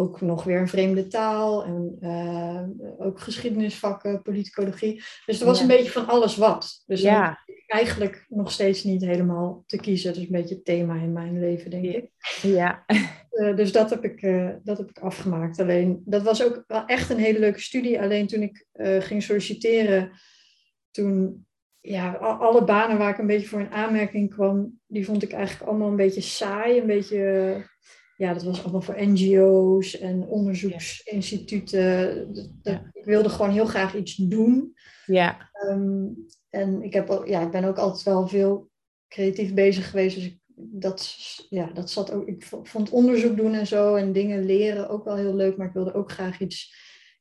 [0.00, 5.02] ook nog weer een vreemde taal en uh, ook geschiedenisvakken, politicologie.
[5.26, 5.62] Dus er was Ja.
[5.62, 6.82] een beetje van alles wat.
[6.86, 7.38] Dus Ja.
[7.66, 10.08] eigenlijk nog steeds niet helemaal te kiezen.
[10.12, 12.10] Dat is een beetje het thema in mijn leven, denk ik.
[12.42, 12.84] Ja.
[13.32, 15.60] Uh, dus dat heb, ik, uh, dat heb ik afgemaakt.
[15.60, 18.00] Alleen, dat was ook wel echt een hele leuke studie.
[18.00, 18.66] Alleen toen ik
[18.98, 20.10] ging solliciteren,
[20.90, 21.46] toen,
[21.80, 25.70] ja, alle banen waar ik een beetje voor in aanmerking kwam, die vond ik eigenlijk
[25.70, 26.78] allemaal een beetje saai.
[26.80, 27.20] Een beetje,
[28.20, 32.28] ja, dat was allemaal voor NGO's en onderzoeksinstituten.
[32.92, 34.74] Ik wilde gewoon heel graag iets doen.
[35.06, 35.50] Ja.
[35.52, 36.06] Ehm,
[36.48, 38.70] en ik, heb ja, ik ben ook altijd wel veel
[39.08, 40.14] creatief bezig geweest.
[40.14, 41.16] Dus ik, dat,
[41.48, 42.26] ja, dat zat ook.
[42.26, 45.56] Ik vond onderzoek doen en zo en dingen leren ook wel heel leuk.
[45.56, 46.74] Maar ik wilde ook graag iets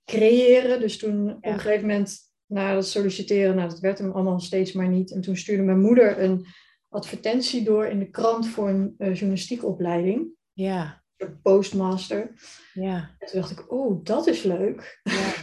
[0.06, 0.80] creëren.
[0.80, 4.72] Dus toen op een gegeven moment na het solliciteren, nou, dat werd hem allemaal steeds
[4.72, 5.12] maar niet.
[5.12, 6.46] En toen stuurde mijn moeder een
[6.90, 10.38] advertentie door in de krant voor een uh, journalistiekopleiding.
[10.60, 11.04] Ja.
[11.18, 12.32] Een postmaster.
[12.74, 13.16] Ja.
[13.20, 15.02] En toen dacht ik, oh, dat is leuk.
[15.04, 15.34] Ja.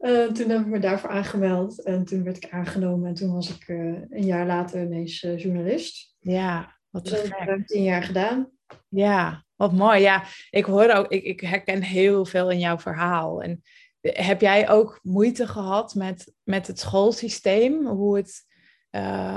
[0.00, 3.56] Uh, toen heb ik me daarvoor aangemeld en toen werd ik aangenomen en toen was
[3.56, 6.14] ik uh, een jaar later ineens uh, journalist.
[6.18, 8.50] Ja, wat dus dat heb ik tien jaar gedaan.
[8.88, 10.00] Ja, wat mooi.
[10.00, 13.42] Ja, ik hoor ook, ik, ik herken heel veel in jouw verhaal.
[13.42, 13.62] En
[14.00, 18.44] heb jij ook moeite gehad met, met het schoolsysteem, hoe, het,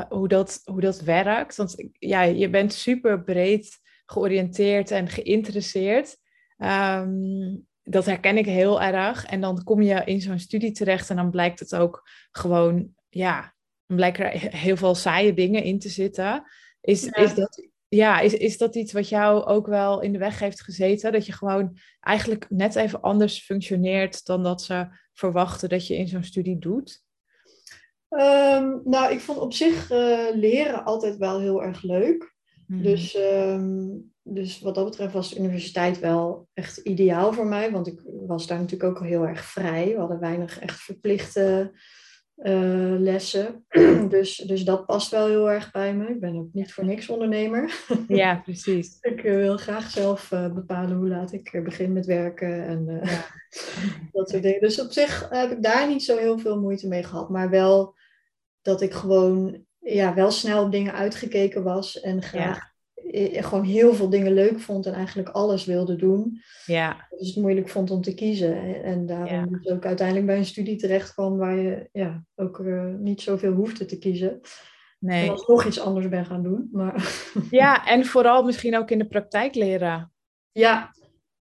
[0.09, 1.55] hoe, dat, hoe dat werkt?
[1.55, 6.17] Want ja, je bent super breed georiënteerd en geïnteresseerd.
[6.57, 9.25] Um, dat herken ik heel erg.
[9.25, 13.53] En dan kom je in zo'n studie terecht en dan blijkt het ook gewoon, ja,
[13.85, 16.43] dan blijken er heel veel saaie dingen in te zitten.
[16.81, 20.39] Is, is, dat, ja, is, is dat iets wat jou ook wel in de weg
[20.39, 21.11] heeft gezeten?
[21.11, 26.07] Dat je gewoon eigenlijk net even anders functioneert dan dat ze verwachten dat je in
[26.07, 27.03] zo'n studie doet?
[28.09, 32.37] Ehm, nou, ik vond op zich uh, leren altijd wel heel erg leuk.
[32.69, 32.83] Mhm.
[32.83, 37.87] Dus um, dus wat dat betreft was de universiteit wel echt ideaal voor mij, want
[37.87, 39.87] ik was daar natuurlijk ook al heel erg vrij.
[39.93, 41.71] We hadden weinig echt verplichte
[42.37, 43.65] uh, lessen.
[44.09, 46.07] dus, dus dat past wel heel erg bij me.
[46.07, 47.73] Ik ben ook niet voor niks ondernemer.
[48.07, 48.97] ja, precies.
[49.01, 53.25] ik uh, wil graag zelf uh, bepalen hoe laat ik begin met werken en ja.
[54.11, 54.61] dat soort dingen.
[54.61, 57.95] Dus op zich heb ik daar niet zo heel veel moeite mee gehad, maar wel
[58.61, 62.67] dat ik gewoon ja, wel snel op dingen uitgekeken was en graag
[63.31, 66.41] gewoon heel veel dingen leuk vond en eigenlijk alles wilde doen.
[66.65, 67.07] Ja.
[67.09, 68.83] Dus het moeilijk vond om te kiezen.
[68.83, 72.93] En daarom dus ook uiteindelijk bij een studie terecht kwam waar je ja, ook uh,
[72.97, 74.41] niet zoveel hoefde te kiezen.
[74.99, 75.29] Nee.
[75.29, 76.69] En nog iets anders ben gaan doen.
[76.71, 77.23] Maar...
[77.49, 80.11] Ja, en vooral misschien ook in de praktijk leren.
[80.51, 80.91] Ja,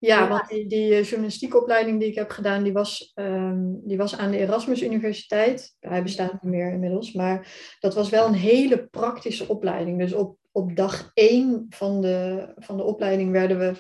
[0.06, 4.18] ja, want die, die eh, journalistiekopleiding die ik heb gedaan, die was, um, die was
[4.18, 5.76] aan de Erasmus Universiteit.
[5.80, 7.48] Hij bestaat niet meer inmiddels, maar
[7.80, 10.00] dat was wel een hele praktische opleiding.
[10.00, 13.74] Dus op op dag één van de, van de opleiding werden we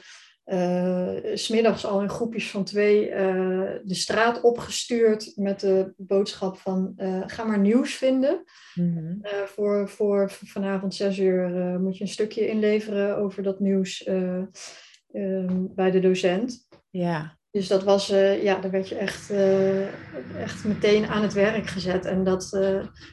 [0.45, 3.15] uh, smiddags al in groepjes van twee uh,
[3.83, 8.43] de straat opgestuurd met de boodschap van uh, ga maar nieuws vinden.
[8.73, 9.21] Mm-hmm.
[9.45, 14.09] voor, voor vanavond zes uur moet je een stukje inleveren over dat nieuws
[15.15, 16.67] ehm, bij de docent.
[16.89, 17.37] Ja.
[17.51, 21.67] Dus dat was, uh, ja, daar werd je echt, uh, echt meteen aan het werk
[21.67, 22.05] gezet.
[22.05, 22.61] En dat, uh,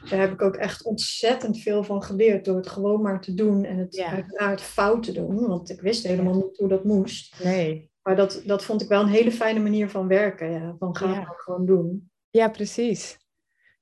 [0.09, 2.45] daar heb ik ook echt ontzettend veel van geleerd.
[2.45, 4.11] Door het gewoon maar te doen en het ja.
[4.11, 5.47] uiteraard fout te doen.
[5.47, 7.43] Want ik wist helemaal niet hoe dat moest.
[7.43, 7.91] Nee.
[8.01, 10.51] Maar dat, dat vond ik wel een hele fijne manier van werken.
[10.51, 10.75] Ja.
[10.79, 11.23] Van ga ja.
[11.23, 12.11] gewoon doen.
[12.29, 13.17] Ja, precies.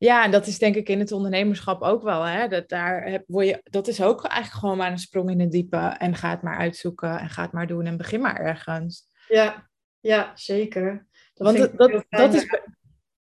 [0.02, 2.24] Ja, en dat is denk ik in het ondernemerschap ook wel.
[2.24, 2.48] Hè?
[2.48, 5.52] Dat, daar heb, word je, dat is ook eigenlijk gewoon maar een sprong in het
[5.52, 5.78] diepe.
[5.78, 9.08] En ga het maar uitzoeken en ga het maar doen en begin maar ergens.
[9.28, 11.08] Ja, ja, zeker.
[11.34, 12.46] Dat want dat, dat, is,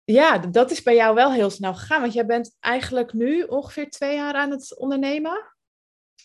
[0.04, 2.00] ja, dat is bij jou wel heel snel gegaan.
[2.00, 5.54] Want jij bent eigenlijk nu ongeveer twee jaar aan het ondernemen.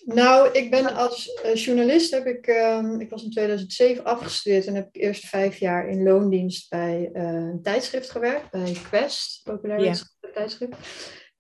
[0.05, 4.75] Nou, ik ben als uh, journalist heb ik, um, ik was in 2007 afgestudeerd en
[4.75, 10.03] heb ik eerst vijf jaar in loondienst bij uh, een tijdschrift gewerkt, bij Quest, populair
[10.33, 10.75] tijdschrift.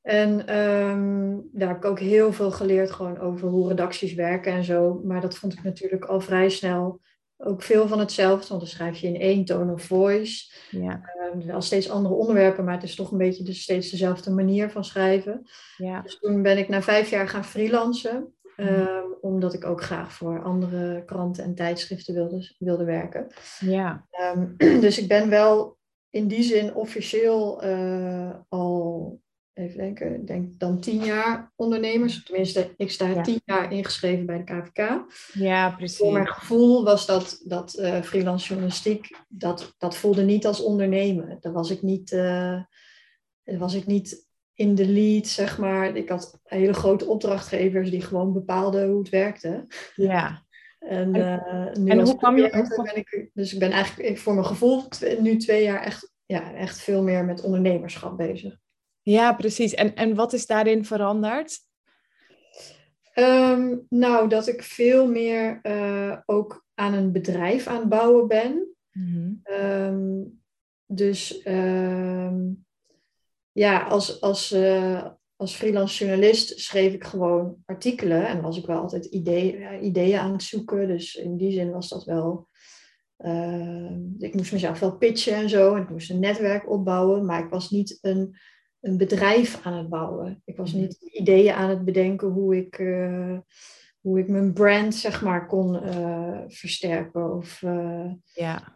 [0.01, 4.63] En um, daar heb ik ook heel veel geleerd gewoon over hoe redacties werken en
[4.63, 5.01] zo.
[5.03, 6.99] Maar dat vond ik natuurlijk al vrij snel
[7.37, 10.53] ook veel van hetzelfde, want dan schrijf je in één tone of voice.
[10.69, 11.01] Ja.
[11.45, 14.69] Uh, al steeds andere onderwerpen, maar het is toch een beetje de, steeds dezelfde manier
[14.69, 15.47] van schrijven.
[15.77, 16.01] Ja.
[16.01, 20.43] Dus toen ben ik na vijf jaar gaan freelancen, uh, omdat ik ook graag voor
[20.43, 23.27] andere kranten en tijdschriften wilde, wilde werken.
[23.59, 24.07] Ja.
[24.35, 25.77] Um, dus ik ben wel
[26.09, 29.19] in die zin officieel uh, al
[29.55, 32.23] even denken, ik denk dan tien jaar ondernemers.
[32.23, 33.21] Tenminste, ik sta ja.
[33.21, 35.05] tien jaar ingeschreven bij de KVK.
[35.33, 35.97] Ja, precies.
[35.97, 41.37] Voor mijn gevoel was dat, dat uh, freelance journalistiek, dat, dat voelde niet als ondernemen.
[41.39, 42.61] Daar was ik niet, uh,
[43.43, 44.24] was ik niet
[44.55, 45.95] in de lead, zeg maar.
[45.95, 49.65] Ik had hele grote opdrachtgevers die gewoon bepaalden hoe het werkte.
[49.95, 50.43] Ja.
[50.79, 52.67] En, uh, nu en hoe kwam je...
[52.83, 54.83] Ben ik, dus ik ben eigenlijk voor mijn gevoel
[55.19, 58.57] nu twee jaar echt, ja, echt veel meer met ondernemerschap bezig.
[59.01, 59.73] Ja, precies.
[59.73, 61.59] En, en wat is daarin veranderd?
[63.15, 68.75] Um, nou, dat ik veel meer uh, ook aan een bedrijf aan het bouwen ben.
[68.91, 69.41] Mm-hmm.
[69.61, 70.41] Um,
[70.85, 72.64] dus um,
[73.55, 78.81] ja, als, als, uh, als freelance journalist schreef ik gewoon artikelen en was ik wel
[78.81, 80.87] altijd ideeën, ideeën aan het zoeken.
[80.87, 82.47] Dus in die zin was dat wel.
[83.17, 85.75] Uh, ik moest mezelf wel pitchen en zo.
[85.75, 88.37] En ik moest een netwerk opbouwen, maar ik was niet een,
[88.79, 90.41] een bedrijf aan het bouwen.
[90.45, 93.37] Ik was niet ideeën aan het bedenken hoe ik, uh,
[94.01, 95.81] hoe ik mijn brand, zeg maar, kon
[96.47, 97.35] versterken.
[97.35, 97.61] Of,
[98.33, 98.74] ja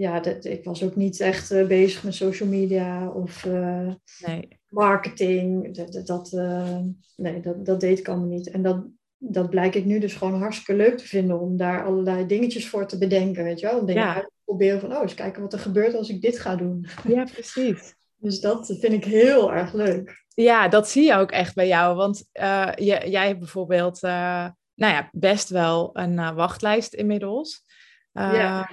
[0.00, 3.92] ja, dat, ik was ook niet echt uh, bezig met social media of uh,
[4.26, 4.48] nee.
[4.68, 5.74] marketing.
[5.74, 6.78] Dat, dat, uh,
[7.16, 8.50] nee, dat, dat deed ik allemaal niet.
[8.50, 8.84] En dat,
[9.18, 12.86] dat blijk ik nu dus gewoon hartstikke leuk te vinden om daar allerlei dingetjes voor
[12.86, 13.78] te bedenken, weet je wel?
[13.78, 14.14] Om dingen Ja.
[14.14, 16.86] uit te proberen van, oh, eens kijken wat er gebeurt als ik dit ga doen.
[17.08, 17.94] Ja, precies.
[18.22, 20.24] Dus dat vind ik heel erg leuk.
[20.34, 21.96] Ja, dat zie je ook echt bij jou.
[21.96, 27.64] Want eh, je, jij hebt bijvoorbeeld, eh, nou ja, best wel een eh, wachtlijst inmiddels.
[28.12, 28.70] Ja.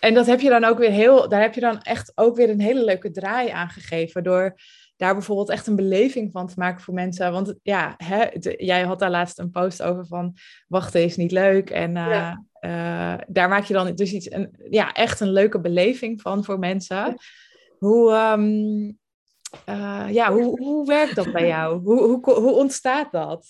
[0.00, 2.50] En dat heb je dan ook weer heel, daar heb je dan echt ook weer
[2.50, 4.22] een hele leuke draai aan gegeven.
[4.22, 4.56] Door
[4.96, 7.32] daar bijvoorbeeld echt een beleving van te maken voor mensen.
[7.32, 8.24] Want ja, hè,
[8.56, 10.34] jij had daar laatst een post over van
[10.68, 11.70] wachten is niet leuk.
[11.70, 12.44] En eh, Ja.
[12.52, 16.58] eh, daar maak je dan dus iets, een, ja, echt een leuke beleving van voor
[16.58, 17.14] mensen.
[17.78, 18.92] Hoe, ehm,
[19.64, 21.82] eh, ja, hoe, hoe werkt dat bij jou?
[21.82, 23.46] Hoe, hoe, hoe ontstaat dat?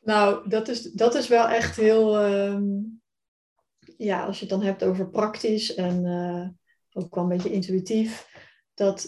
[0.00, 2.18] Nou, dat is, dat is wel echt heel.
[2.18, 2.62] ehm,
[3.96, 6.48] ja, als je het dan hebt over praktisch en eh,
[7.02, 8.28] ook wel een beetje intuïtief.
[8.74, 9.06] Dat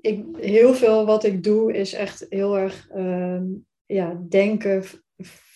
[0.00, 3.44] ik, heel veel wat ik doe is echt heel erg ehm,
[3.86, 4.84] ja, denken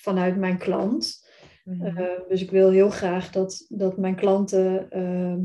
[0.02, 1.28] vanuit mijn klant.
[1.64, 5.40] Uh, dus ik wil heel graag dat, dat mijn klanten, ehm,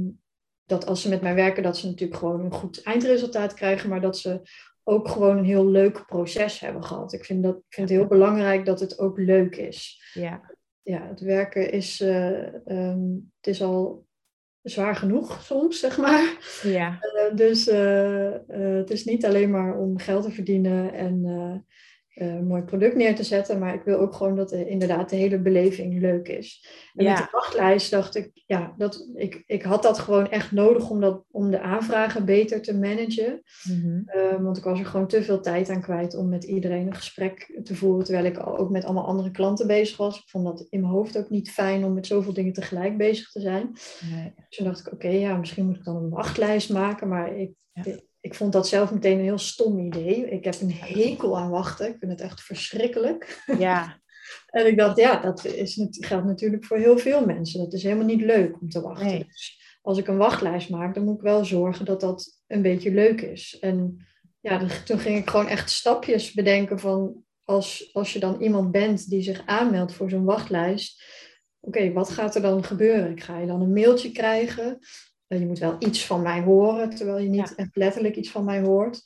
[0.66, 4.02] dat als ze met mij werken, dat ze natuurlijk gewoon een goed eindresultaat krijgen, maar
[4.02, 4.42] dat ze
[4.84, 7.14] ook gewoon een heel leuk proces hebben gehad.
[7.14, 10.10] Ik vind, dat, ik vind het heel belangrijk dat het ook leuk is.
[10.14, 10.55] ja,
[10.86, 14.06] Ja, het werken is, eh, ehm, het is al
[14.62, 16.38] zwaar genoeg soms, zeg maar.
[16.63, 21.24] ja, Eh, dus eh, het is niet alleen maar om geld te verdienen en
[22.15, 25.10] eh, eh, mooi product neer te zetten, maar ik wil ook gewoon dat de, inderdaad
[25.10, 26.67] de hele beleving leuk is.
[26.93, 27.12] En Ja.
[27.13, 30.99] met de wachtlijst dacht ik, ja, dat, ik, ik had dat gewoon echt nodig om,
[31.01, 33.41] dat, om de aanvragen beter te managen.
[33.63, 34.01] Mhm.
[34.06, 36.95] Eh, want ik was er gewoon te veel tijd aan kwijt om met iedereen een
[36.95, 40.17] gesprek te voeren, terwijl ik al- ook met allemaal andere klanten bezig was.
[40.17, 43.32] Ik vond dat in mijn hoofd ook niet fijn om met zoveel dingen tegelijk bezig
[43.32, 43.63] te zijn.
[44.13, 44.34] Nee.
[44.49, 47.08] Dus toen dacht ik, oké, ja, misschien moet ik dan een wachtlijst maken.
[47.08, 47.86] Maar ik, Ja.
[47.86, 50.30] ik, ik vond dat zelf meteen een heel stom idee.
[50.30, 51.88] Ik heb een hekel aan wachten.
[51.88, 53.44] Ik vind het echt verschrikkelijk.
[53.60, 54.00] Ja,
[54.48, 57.60] En ik dacht, ja, dat is, geldt natuurlijk voor heel veel mensen.
[57.60, 59.08] Dat is helemaal niet leuk om te wachten.
[59.08, 59.26] Nee.
[59.28, 62.92] Dus als ik een wachtlijst maak, dan moet ik wel zorgen dat dat een beetje
[62.92, 63.58] leuk is.
[63.60, 64.06] En
[64.40, 67.24] ja, toen ging ik gewoon echt stapjes bedenken van...
[67.44, 71.04] Als, als je dan iemand bent die zich aanmeldt voor zo'n wachtlijst...
[71.60, 73.12] Oké, wat gaat er dan gebeuren?
[73.12, 74.80] Ik ga je dan een mailtje krijgen?
[75.28, 77.56] Eh, je moet wel iets van mij horen, terwijl je niet Ja.
[77.56, 79.02] echt letterlijk iets van mij hoort.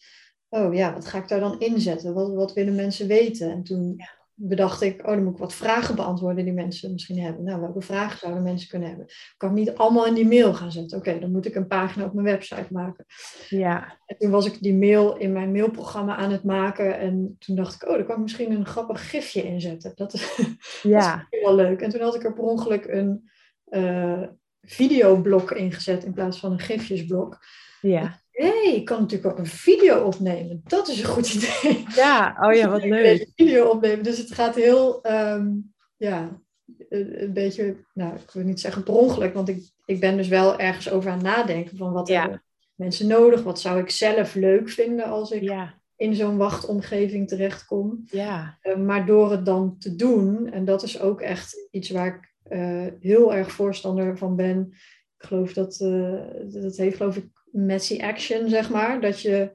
[0.49, 2.13] Oh ja, wat ga ik daar dan inzetten?
[2.13, 3.51] Wat, wat willen mensen weten?
[3.51, 4.01] En toen
[4.33, 7.43] bedacht ik, oh, dan moet ik wat vragen beantwoorden die mensen misschien hebben.
[7.43, 9.05] Nou, welke vragen zouden mensen kunnen hebben?
[9.37, 10.97] Kan ik niet allemaal in die mail gaan zetten?
[10.97, 13.05] Oké, dan moet ik een pagina op mijn website maken.
[13.49, 16.99] ja, En toen was ik die mail in mijn mailprogramma aan het maken.
[16.99, 19.91] En toen dacht ik, oh, daar kan ik misschien een grappig gifje inzetten.
[19.95, 21.81] Dat is, dat is ja, misschien wel leuk.
[21.81, 23.29] En toen had ik er per ongeluk een
[23.65, 24.23] eh,
[24.69, 27.37] videoblok ingezet in plaats van een gifjesblok.
[27.81, 28.19] ja.
[28.31, 30.61] Hé, hey, ik kan natuurlijk ook een video opnemen.
[30.67, 31.85] Dat is een goed idee.
[31.95, 33.03] Ja, oh ja, wat leuk.
[33.03, 34.03] deze video opnemen.
[34.03, 35.47] Dus het gaat heel, ehm,
[35.97, 36.39] ja,
[36.89, 40.27] een, een beetje, nou, ik wil niet zeggen per ongeluk, want ik, ik ben dus
[40.27, 42.21] wel ergens over aan het nadenken van wat Ja.
[42.21, 42.43] hebben
[42.75, 48.03] mensen nodig, wat zou ik zelf leuk vinden als ik Ja, in zo'n wachtomgeving terechtkom.
[48.05, 52.07] ja, Eh, maar door het dan te doen, en dat is ook echt iets waar
[52.07, 52.28] ik
[52.99, 54.67] heel erg voorstander van ben.
[55.17, 56.21] Ik geloof dat, eh,
[56.61, 59.01] dat heeft geloof ik messy action, zeg maar.
[59.01, 59.51] Dat je,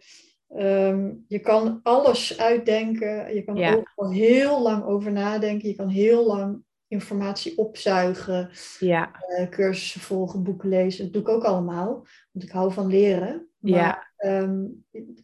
[0.49, 3.35] ehm, je kan alles uitdenken.
[3.35, 3.83] Je kan Ja.
[3.95, 5.69] ook heel lang over nadenken.
[5.69, 8.51] Je kan heel lang informatie opzuigen.
[8.79, 11.05] ja, eh, cursussen volgen, boeken lezen.
[11.05, 12.07] Dat doe ik ook allemaal.
[12.33, 13.49] Want ik hou van leren.
[13.71, 14.13] Maar Ja.
[14.17, 14.65] ehm,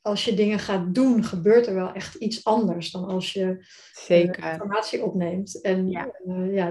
[0.03, 3.65] als je dingen gaat doen, gebeurt er wel echt iets anders dan als je eh,
[3.93, 4.53] zeker.
[4.53, 5.61] informatie opneemt.
[5.63, 6.11] En Ja.
[6.27, 6.69] eh, ja,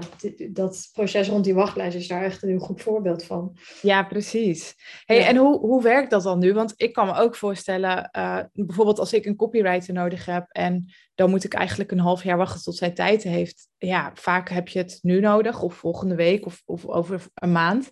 [0.50, 3.56] dat proces rond die wachtlijst is daar echt een heel goed voorbeeld van.
[3.82, 4.74] Ja, precies.
[5.04, 5.26] Hey, Ja.
[5.26, 6.52] En hoe, hoe werkt dat dan nu?
[6.54, 10.92] Want ik kan me ook voorstellen, eh, bijvoorbeeld als ik een copywriter nodig heb en
[11.14, 13.68] dan moet ik eigenlijk een half jaar wachten tot zij tijd heeft.
[13.78, 17.90] Ja, vaak heb je het nu nodig of volgende week of, of over een maand.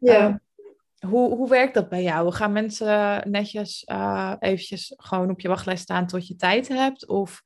[0.00, 0.34] Ehm,
[1.06, 2.32] hoe, hoe werkt dat bij jou?
[2.32, 7.08] Gaan mensen netjes eh, eventjes gewoon op je wachtlijst staan tot je tijd hebt?
[7.08, 7.42] Of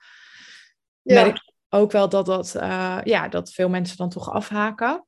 [1.02, 1.22] Ja.
[1.22, 5.06] merk je ook wel dat, dat, eh, ja, dat veel mensen dan toch afhaken?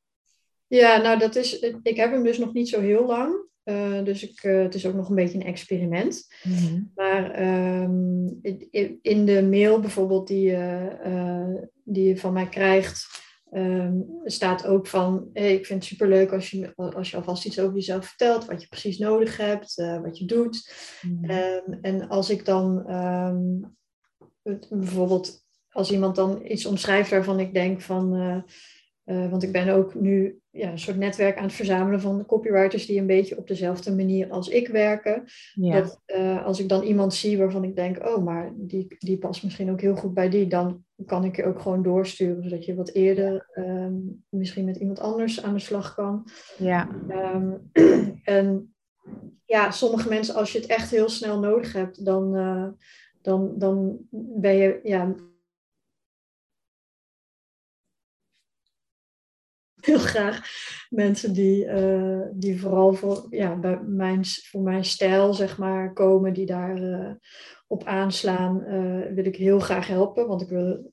[0.67, 3.45] Ja, nou dat is, ik heb hem dus nog niet zo heel lang.
[3.65, 6.35] Uh, dus ik, uh, het is ook nog een beetje een experiment.
[6.43, 6.83] Mhm.
[6.95, 8.27] Maar ehm,
[8.71, 11.55] in, in de mail bijvoorbeeld die, uh,
[11.85, 13.07] die je van mij krijgt,
[13.53, 17.61] um, staat ook van: hey, ik vind het superleuk als je, als je alvast iets
[17.61, 20.73] over jezelf vertelt, wat je precies nodig hebt, wat je doet.
[21.03, 21.31] Mhm.
[21.31, 22.91] Um, en als ik dan
[24.43, 28.15] het, bijvoorbeeld, als iemand dan iets omschrijft waarvan ik denk van.
[28.15, 32.87] Uh, want ik ben ook nu ja, een soort netwerk aan het verzamelen van copywriters
[32.87, 35.25] die een beetje op dezelfde manier als ik werken.
[35.55, 35.81] Ja.
[35.81, 36.03] Dat
[36.45, 39.81] als ik dan iemand zie waarvan ik denk, oh, maar die, die past misschien ook
[39.81, 43.51] heel goed bij die, dan kan ik je ook gewoon doorsturen, zodat je wat eerder
[43.55, 46.29] um, misschien met iemand anders aan de slag kan.
[46.59, 46.89] Ja.
[47.35, 47.71] Um,
[48.25, 48.75] en
[49.45, 52.69] ja, sommige mensen, als je het echt heel snel nodig hebt, dan, uh,
[53.23, 55.15] dan, dan ben je ja,
[59.87, 60.40] heel graag
[60.90, 66.33] mensen die, uh, die vooral voor, ja, bij mijn, voor mijn stijl zeg maar, komen,
[66.33, 67.11] die daar uh,
[67.66, 70.27] op aanslaan, uh, wil ik heel graag helpen.
[70.27, 70.92] Want ik wil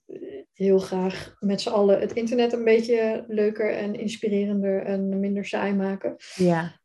[0.53, 5.73] heel graag met z'n allen het internet een beetje leuker en inspirerender en minder saai
[5.73, 6.15] maken.
[6.35, 6.79] Ja.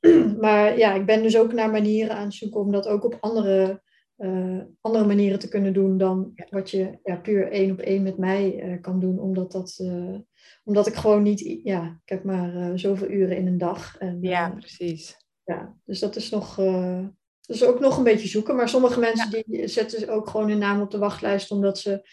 [0.40, 3.16] maar ja, ik ben dus ook naar manieren aan het zoeken om dat ook op
[3.20, 3.82] andere
[4.18, 8.18] uh, andere manieren te kunnen doen dan wat je ja, puur één op één met
[8.18, 9.18] mij uh, kan doen.
[9.18, 10.18] Omdat, dat, uh,
[10.68, 13.96] omdat ik gewoon niet, ja, ik heb maar zoveel uren in een dag.
[13.98, 15.16] En, ja, precies.
[15.44, 16.54] Ja, dus dat is nog,
[17.40, 18.56] dat is ook nog een beetje zoeken.
[18.56, 19.42] Maar sommige mensen ja.
[19.46, 22.08] die zetten ook gewoon hun naam op de wachtlijst omdat ze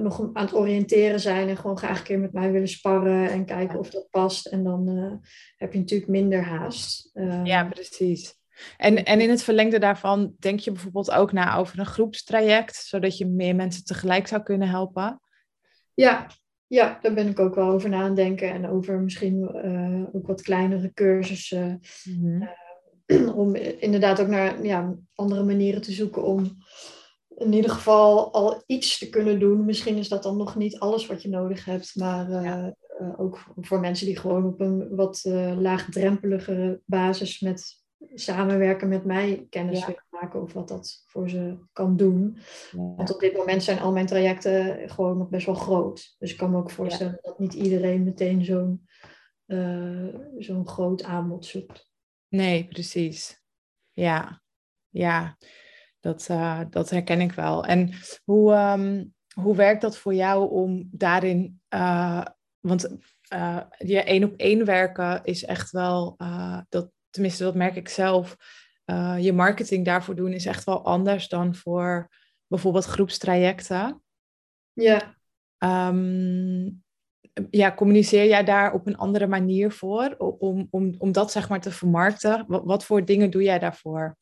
[0.00, 3.44] nog aan het oriënteren zijn en gewoon graag een keer met mij willen sparren en
[3.44, 4.46] kijken of dat past.
[4.46, 4.88] En dan
[5.56, 7.10] heb je natuurlijk minder haast.
[7.44, 8.38] ja, precies.
[8.76, 13.18] En, en in het verlengde daarvan denk je bijvoorbeeld ook na over een groepstraject, zodat
[13.18, 15.20] je meer mensen tegelijk zou kunnen helpen?
[15.94, 16.26] Ja,
[16.70, 18.50] ja daar ben ik ook wel over na aan denken.
[18.50, 21.80] En over misschien uh, ook wat kleinere cursussen.
[22.04, 22.48] Mm-hmm.
[23.06, 26.56] Uh, om inderdaad ook naar ja, andere manieren te zoeken om
[27.36, 29.64] in ieder geval al iets te kunnen doen.
[29.64, 32.74] Misschien is dat dan nog niet alles wat je nodig hebt, maar uh, ja.
[33.16, 35.20] ook voor mensen die gewoon op een wat
[35.58, 37.79] laagdrempeligere basis met
[38.14, 39.86] samenwerken met mij kennis ja.
[39.86, 42.38] willen maken over wat dat voor ze kan doen.
[42.70, 42.94] Ja.
[42.96, 46.14] Want op dit moment zijn al mijn trajecten gewoon nog best wel groot.
[46.18, 47.28] Dus ik kan me ook voorstellen ja.
[47.28, 48.88] dat niet iedereen meteen zo'n
[49.46, 51.90] uh, zo'n groot aanbod zoekt.
[52.28, 53.42] Nee, precies.
[53.90, 54.42] Ja,
[54.88, 55.36] ja.
[56.00, 57.64] Dat, uh, dat herken ik wel.
[57.64, 57.90] En
[58.24, 61.60] hoe, um, hoe werkt dat voor jou om daarin...
[61.74, 62.24] Uh,
[62.60, 62.96] want
[63.78, 66.16] je één op één werken is echt wel...
[66.68, 68.36] dat, tenminste dat merk ik zelf,
[68.86, 72.08] uh, je marketing daarvoor doen is echt wel anders dan voor
[72.46, 74.02] bijvoorbeeld groepstrajecten.
[74.72, 75.18] Ja.
[75.58, 76.82] Um,
[77.50, 81.60] ja, communiceer jij daar op een andere manier voor om, om, om dat zeg maar
[81.60, 82.44] te vermarkten?
[82.46, 84.16] Wat, wat voor dingen doe jij daarvoor?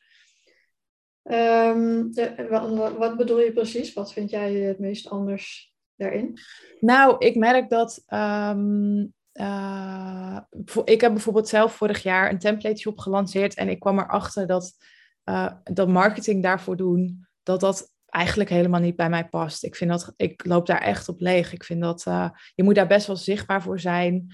[1.22, 3.92] Um, de, wat, wat bedoel je precies?
[3.92, 6.38] Wat vind jij het meest anders daarin?
[6.80, 10.38] Nou, ik merk dat um, uh,
[10.84, 14.72] ik heb bijvoorbeeld zelf vorig jaar een template shop gelanceerd en ik kwam erachter dat,
[15.24, 19.64] uh, dat marketing daarvoor doen, dat dat eigenlijk helemaal niet bij mij past.
[19.64, 21.52] Ik vind dat, ik loop daar echt op leeg.
[21.52, 24.26] Ik vind dat, uh, je moet daar best wel zichtbaar voor zijn.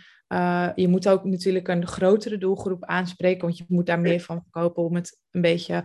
[0.75, 4.83] je moet ook natuurlijk een grotere doelgroep aanspreken, want je moet daar meer van verkopen
[4.83, 5.85] om het een beetje,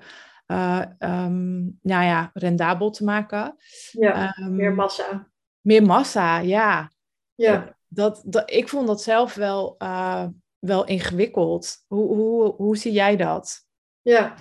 [0.99, 3.55] um, nou ja, rendabel te maken.
[3.91, 5.27] Ja, um, meer massa.
[5.61, 6.91] Meer massa, ja.
[7.35, 10.25] Ja dat, dat, ik vond dat zelf wel, uh,
[10.59, 11.83] wel ingewikkeld.
[11.87, 13.67] Hoe, hoe, hoe zie jij dat?
[14.01, 14.35] Ja,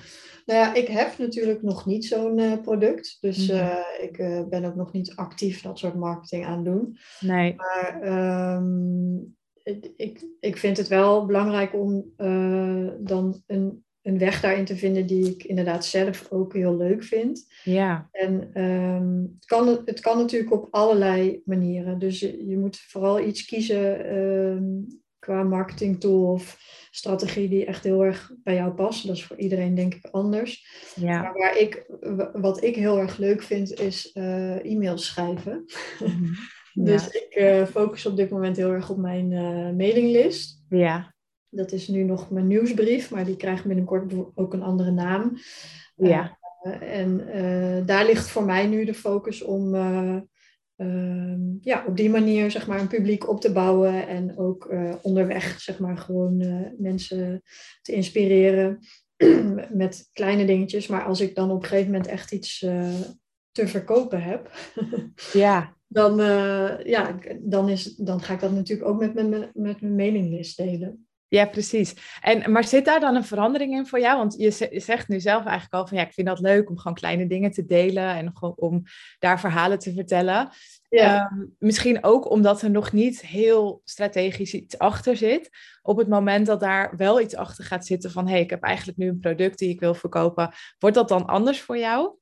[0.47, 3.17] nou ja, ik heb natuurlijk nog niet zo'n uh, product.
[3.21, 3.85] Dus uh, mm-hmm.
[4.01, 4.17] ik
[4.49, 6.99] ben ook nog niet actief dat soort marketing aan doen.
[7.21, 7.55] Nee.
[7.57, 8.01] Maar
[8.57, 9.37] um,
[9.97, 12.13] ik, ik vind het wel belangrijk om
[13.01, 17.47] dan een een weg daarin te vinden die ik inderdaad zelf ook heel leuk vind.
[17.65, 18.09] Ja.
[18.13, 21.99] En um, het, kan, het kan natuurlijk op allerlei manieren.
[21.99, 24.87] Dus je, je moet vooral iets kiezen um,
[25.19, 26.57] qua marketing tool of
[26.91, 29.07] strategie die echt heel erg bij jou past.
[29.07, 30.67] Dat is voor iedereen denk ik anders.
[30.95, 31.23] Ja.
[31.23, 31.87] Maar waar ik,
[32.33, 35.65] wat ik heel erg leuk vind is uh, e-mails schrijven.
[35.99, 36.35] Mm-hmm.
[36.89, 37.21] dus ja.
[37.21, 40.65] ik uh, focus op dit moment heel erg op mijn uh, mailinglist.
[40.69, 41.17] Ja.
[41.51, 45.37] Dat is nu nog mijn nieuwsbrief, maar die krijgt binnenkort ook een andere naam.
[45.97, 46.39] Ja.
[46.63, 50.17] Uh, en uh, daar ligt voor mij nu de focus om uh,
[51.61, 55.79] ja, op die manier zeg maar, een publiek op te bouwen en ook onderweg zeg
[55.79, 56.37] maar, gewoon
[56.79, 57.43] mensen
[57.83, 58.79] te inspireren
[59.73, 60.87] met kleine dingetjes.
[60.87, 62.59] Maar als ik dan op een gegeven moment echt iets
[63.51, 64.51] te verkopen heb,
[65.33, 65.77] ja.
[65.87, 66.17] dan,
[66.85, 71.08] ja, dan, is, dan ga ik dat natuurlijk ook met mijn, met mijn mailinglist delen.
[71.29, 71.95] Ja, precies.
[72.21, 74.17] En, maar zit daar dan een verandering in voor jou?
[74.19, 76.97] Want je zegt nu zelf eigenlijk al van ja, ik vind dat leuk om gewoon
[76.97, 78.83] kleine dingen te delen en gewoon om
[79.19, 80.51] daar verhalen te vertellen.
[80.89, 81.31] Ja.
[81.31, 85.51] Ehm, misschien ook omdat er nog niet heel strategisch iets achter zit.
[85.83, 88.63] Op het moment dat daar wel iets achter gaat zitten van hé, hey, ik heb
[88.63, 92.17] eigenlijk nu een product die ik wil verkopen, wordt dat dan anders voor jou?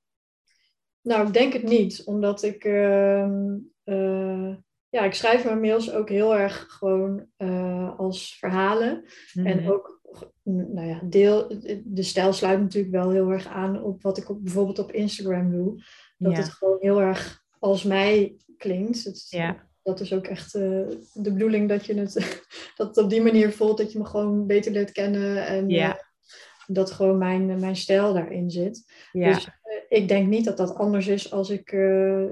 [1.00, 4.54] Nou, ik denk het niet, omdat ik, uh,
[4.97, 9.05] ja, ik schrijf mijn mails ook heel erg gewoon uh, als verhalen.
[9.34, 9.70] En mhm.
[9.70, 10.01] ook,
[10.42, 11.49] nou ja, deel,
[11.84, 15.51] de stijl sluit natuurlijk wel heel erg aan op wat ik op, bijvoorbeeld op Instagram
[15.51, 15.82] doe.
[16.18, 19.05] Dat het gewoon heel erg als mij klinkt.
[19.05, 19.68] Het, ja.
[19.82, 22.14] Dat is ook echt uh, de bedoeling dat je het,
[22.76, 25.47] dat het op die manier voelt, dat je me gewoon beter leert kennen.
[25.47, 26.01] En ja.
[26.66, 28.92] dat gewoon mijn, mijn stijl daarin zit.
[29.12, 29.32] Ja.
[29.32, 29.49] Dus
[29.88, 31.76] ik denk niet dat dat anders is als ik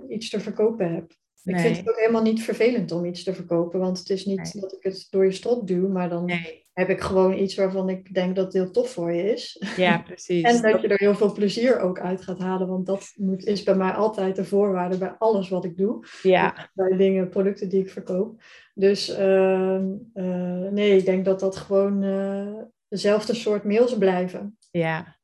[0.09, 1.13] iets te verkopen heb.
[1.45, 4.61] Ik vind het ook helemaal niet vervelend om iets te verkopen, want het is niet
[4.61, 6.31] dat ik het door je strot duw, maar dan
[6.73, 9.63] heb ik gewoon iets waarvan ik denk dat het heel tof voor je is.
[9.77, 10.43] Ja, precies.
[10.43, 13.63] en dat je er heel veel plezier ook uit gaat halen, want dat moet, is
[13.63, 16.07] bij mij altijd de voorwaarde bij alles wat ik doe.
[16.23, 16.71] Ja.
[16.75, 18.43] Bij dingen, producten die ik verkoop.
[18.75, 19.81] Dus uh,
[20.15, 24.59] uh, nee, ik denk dat dat gewoon uh, dezelfde soort mails blijven.
[24.71, 25.17] Ja,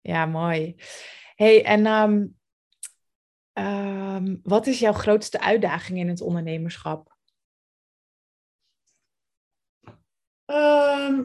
[0.00, 0.76] ja mooi
[1.38, 2.37] hey, en um,
[3.58, 7.16] um, wat is jouw grootste uitdaging in het ondernemerschap?
[10.46, 11.24] Um,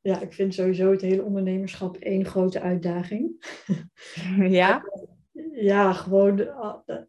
[0.00, 3.30] ja, ik vind sowieso het hele ondernemerschap één grote uitdaging.
[4.48, 4.82] Ja?
[5.52, 6.48] Ja, gewoon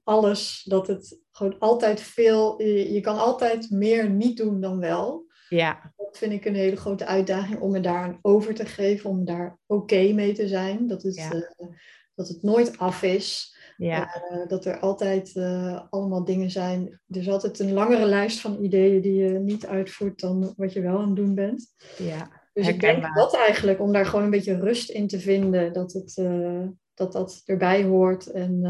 [0.04, 0.64] alles.
[0.64, 2.62] Dat het gewoon altijd veel.
[2.62, 5.26] Je, je kan altijd meer niet doen dan wel.
[5.50, 5.94] Ja.
[5.96, 9.60] Dat vind ik een hele grote uitdaging om me daar over te geven, om daar
[9.66, 10.88] oké mee te zijn.
[10.88, 11.68] Dat het, eh,
[12.18, 13.56] dat het nooit af is.
[13.78, 14.24] Ja.
[14.32, 17.00] Uh, dat er altijd uh, allemaal dingen zijn.
[17.08, 20.82] Er is altijd een langere lijst van ideeën die je niet uitvoert dan wat je
[20.82, 21.76] wel aan het doen bent.
[21.98, 22.46] Ja.
[22.54, 25.94] Dus ik denk dat eigenlijk, om daar gewoon een beetje rust in te vinden, dat
[25.94, 26.16] het,
[26.94, 28.32] dat, dat erbij hoort.
[28.32, 28.62] En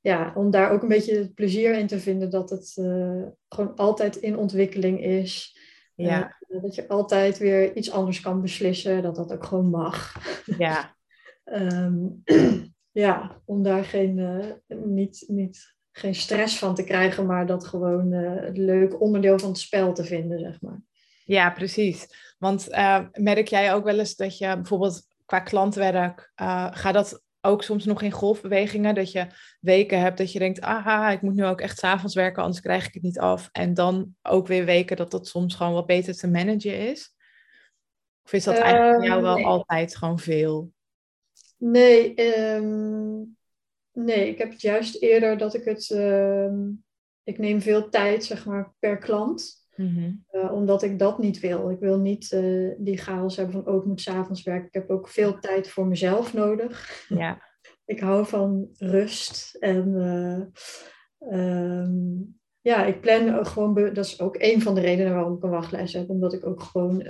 [0.00, 2.72] ja, om daar ook een beetje plezier in te vinden dat het
[3.48, 5.58] gewoon altijd in ontwikkeling is.
[5.94, 6.36] Ja.
[6.48, 10.14] Dat je altijd weer iets anders kan beslissen, dat dat ook gewoon mag.
[10.58, 10.94] Ja.
[11.52, 12.22] um,
[13.04, 18.12] ja, om daar geen, uh, niet, niet, geen stress van te krijgen, maar dat gewoon
[18.12, 20.82] uh, het leuk onderdeel van het spel te vinden, zeg maar.
[21.24, 22.06] Ja, precies.
[22.38, 22.68] Want
[23.12, 26.32] merk jij ook wel eens dat je bijvoorbeeld qua klantwerk,
[26.70, 29.26] gaat dat ook soms nog in golfbewegingen, dat je
[29.60, 32.86] weken hebt dat je denkt, aha, ik moet nu ook echt s'avonds werken, anders krijg
[32.86, 33.48] ik het niet af.
[33.52, 37.14] En dan ook weer weken dat dat soms gewoon wat beter te managen is?
[38.24, 40.72] Of is dat eigenlijk voor jou wel ehm, altijd gewoon veel?
[41.60, 43.22] Nee, ehm,
[43.92, 46.52] nee, ik heb het juist eerder dat ik het, uh,
[47.22, 49.68] ik neem veel tijd zeg maar per klant.
[49.76, 50.12] Mhm.
[50.30, 51.70] Eh, omdat ik dat niet wil.
[51.70, 54.66] Ik wil niet uh, die chaos hebben van, oh, ik moet s'avonds werken.
[54.66, 57.04] Ik heb ook veel tijd voor mezelf nodig.
[57.08, 57.42] Ja.
[57.84, 59.54] ik hou van rust.
[59.54, 59.88] En
[61.28, 61.86] uh,
[62.60, 65.94] ja, ik plan gewoon, dat is ook een van de redenen waarom ik een wachtlijst
[65.94, 66.10] heb.
[66.10, 67.04] Omdat ik ook gewoon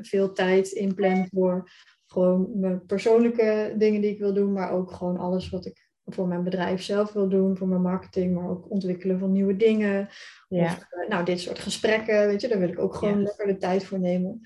[0.00, 1.70] veel tijd inplan voor
[2.16, 4.52] gewoon mijn persoonlijke dingen die ik wil doen.
[4.52, 8.34] Maar ook gewoon alles wat ik voor mijn bedrijf zelf wil doen, voor mijn marketing,
[8.34, 10.08] maar ook ontwikkelen van nieuwe dingen.
[10.48, 10.64] Ja.
[10.64, 13.56] Of, eh, nou, dit soort gesprekken, weet je, daar wil ik ook gewoon lekker de
[13.56, 14.40] tijd voor nemen.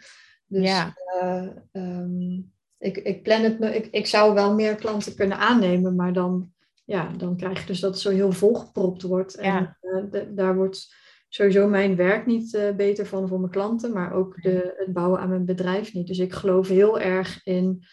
[0.47, 0.95] Dus ja.
[1.23, 6.13] Uh, um, ik, ik plan het, ik, ik zou wel meer klanten kunnen aannemen, maar
[6.13, 6.53] dan,
[6.85, 9.35] ja, dan krijg je dus dat het zo heel volgepropt wordt.
[9.35, 10.95] En uh, daar wordt
[11.31, 15.21] sowieso mijn werk niet uh, beter van voor mijn klanten, maar ook de, het bouwen
[15.21, 16.07] aan mijn bedrijf niet.
[16.07, 17.85] Dus ik geloof heel erg in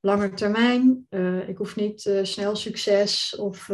[0.00, 1.06] lange termijn.
[1.10, 3.64] Uh, ik hoef niet uh, snel succes of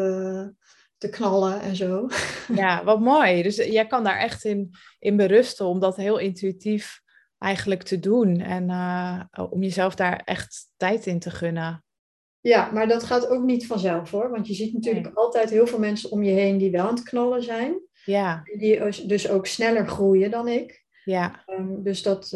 [0.98, 2.08] te knallen en zo.
[2.54, 3.42] Ja, wat mooi.
[3.42, 7.00] Dus jij kan daar echt in, in berusten om dat heel intuïtief
[7.38, 8.40] eigenlijk te doen.
[8.40, 8.70] En
[9.50, 11.84] om jezelf daar echt tijd in te gunnen.
[12.40, 14.30] Ja, maar dat gaat ook niet vanzelf hoor.
[14.30, 17.02] Want je ziet natuurlijk altijd heel veel mensen om je heen die wel aan het
[17.02, 17.80] knallen zijn.
[18.06, 18.42] Ja.
[18.58, 20.84] Die dus ook sneller groeien dan ik.
[21.04, 21.44] Ja.
[21.46, 22.28] Um, dus dat,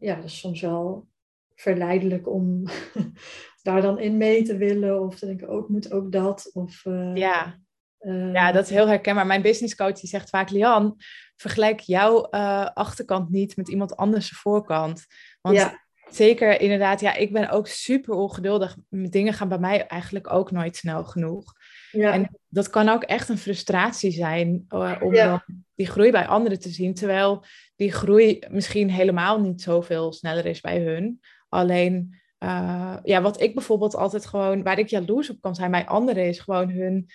[0.00, 1.08] ja, dat is soms wel
[1.56, 2.64] verleidelijk om
[3.62, 5.02] daar dan in mee te willen.
[5.02, 6.50] Of te denken, ook oh, moet ook dat.
[6.52, 7.58] Of, uh, ja.
[8.00, 9.26] Uh, ja, dat is heel herkenbaar.
[9.26, 10.96] Mijn business coach die zegt vaak, Lian,
[11.36, 15.06] vergelijk jouw uh, achterkant niet met iemand anders voorkant.
[15.40, 15.82] Want ja.
[16.10, 18.76] zeker inderdaad, ja, ik ben ook super ongeduldig.
[18.88, 21.52] Dingen gaan bij mij eigenlijk ook nooit snel genoeg.
[21.96, 22.12] Ja.
[22.12, 24.64] En dat kan ook echt een frustratie zijn
[25.00, 25.26] om ja.
[25.26, 25.42] dan
[25.74, 26.94] die groei bij anderen te zien.
[26.94, 27.44] Terwijl
[27.76, 31.20] die groei misschien helemaal niet zoveel sneller is bij hun.
[31.48, 35.86] Alleen, uh, ja, wat ik bijvoorbeeld altijd gewoon, waar ik jaloers op kan zijn bij
[35.86, 37.10] anderen, is gewoon hun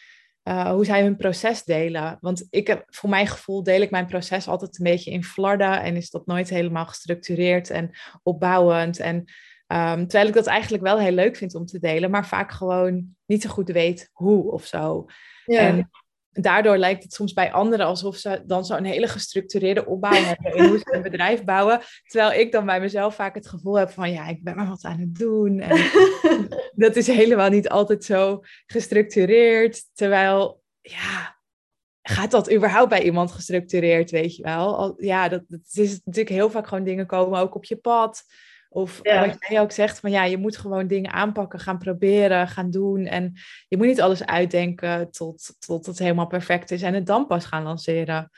[0.50, 2.18] hoe zij hun proces delen.
[2.20, 5.82] Want ik heb, voor mijn gevoel deel ik mijn proces altijd een beetje in flarden
[5.82, 7.92] en is dat nooit helemaal gestructureerd en
[8.24, 9.00] opbouwend.
[9.00, 9.26] En
[9.74, 13.16] Um, terwijl ik dat eigenlijk wel heel leuk vind om te delen, maar vaak gewoon
[13.32, 15.06] niet zo goed weet hoe of zo.
[15.46, 15.60] Ja.
[15.60, 15.90] En
[16.32, 20.66] daardoor lijkt het soms bij anderen alsof ze dan zo'n hele gestructureerde opbouw hebben in
[20.66, 21.82] hoe ze een bedrijf bouwen.
[22.04, 24.84] Terwijl ik dan bij mezelf vaak het gevoel heb van ja, ik ben maar wat
[24.84, 25.60] aan het doen.
[25.60, 25.92] En
[26.86, 29.84] dat is helemaal niet altijd zo gestructureerd.
[29.94, 31.38] Terwijl ja,
[32.02, 34.94] gaat dat überhaupt bij iemand gestructureerd, weet je wel?
[34.98, 38.24] Ja, dat, dat is natuurlijk heel vaak gewoon dingen komen ook op je pad.
[38.74, 42.70] Of wat jij ook zegt, van ja, je moet gewoon dingen aanpakken, gaan proberen, gaan
[42.70, 43.06] doen.
[43.06, 43.34] En
[43.68, 47.46] je moet niet alles uitdenken tot, tot het helemaal perfect is en het dan pas
[47.46, 48.30] gaan lanceren.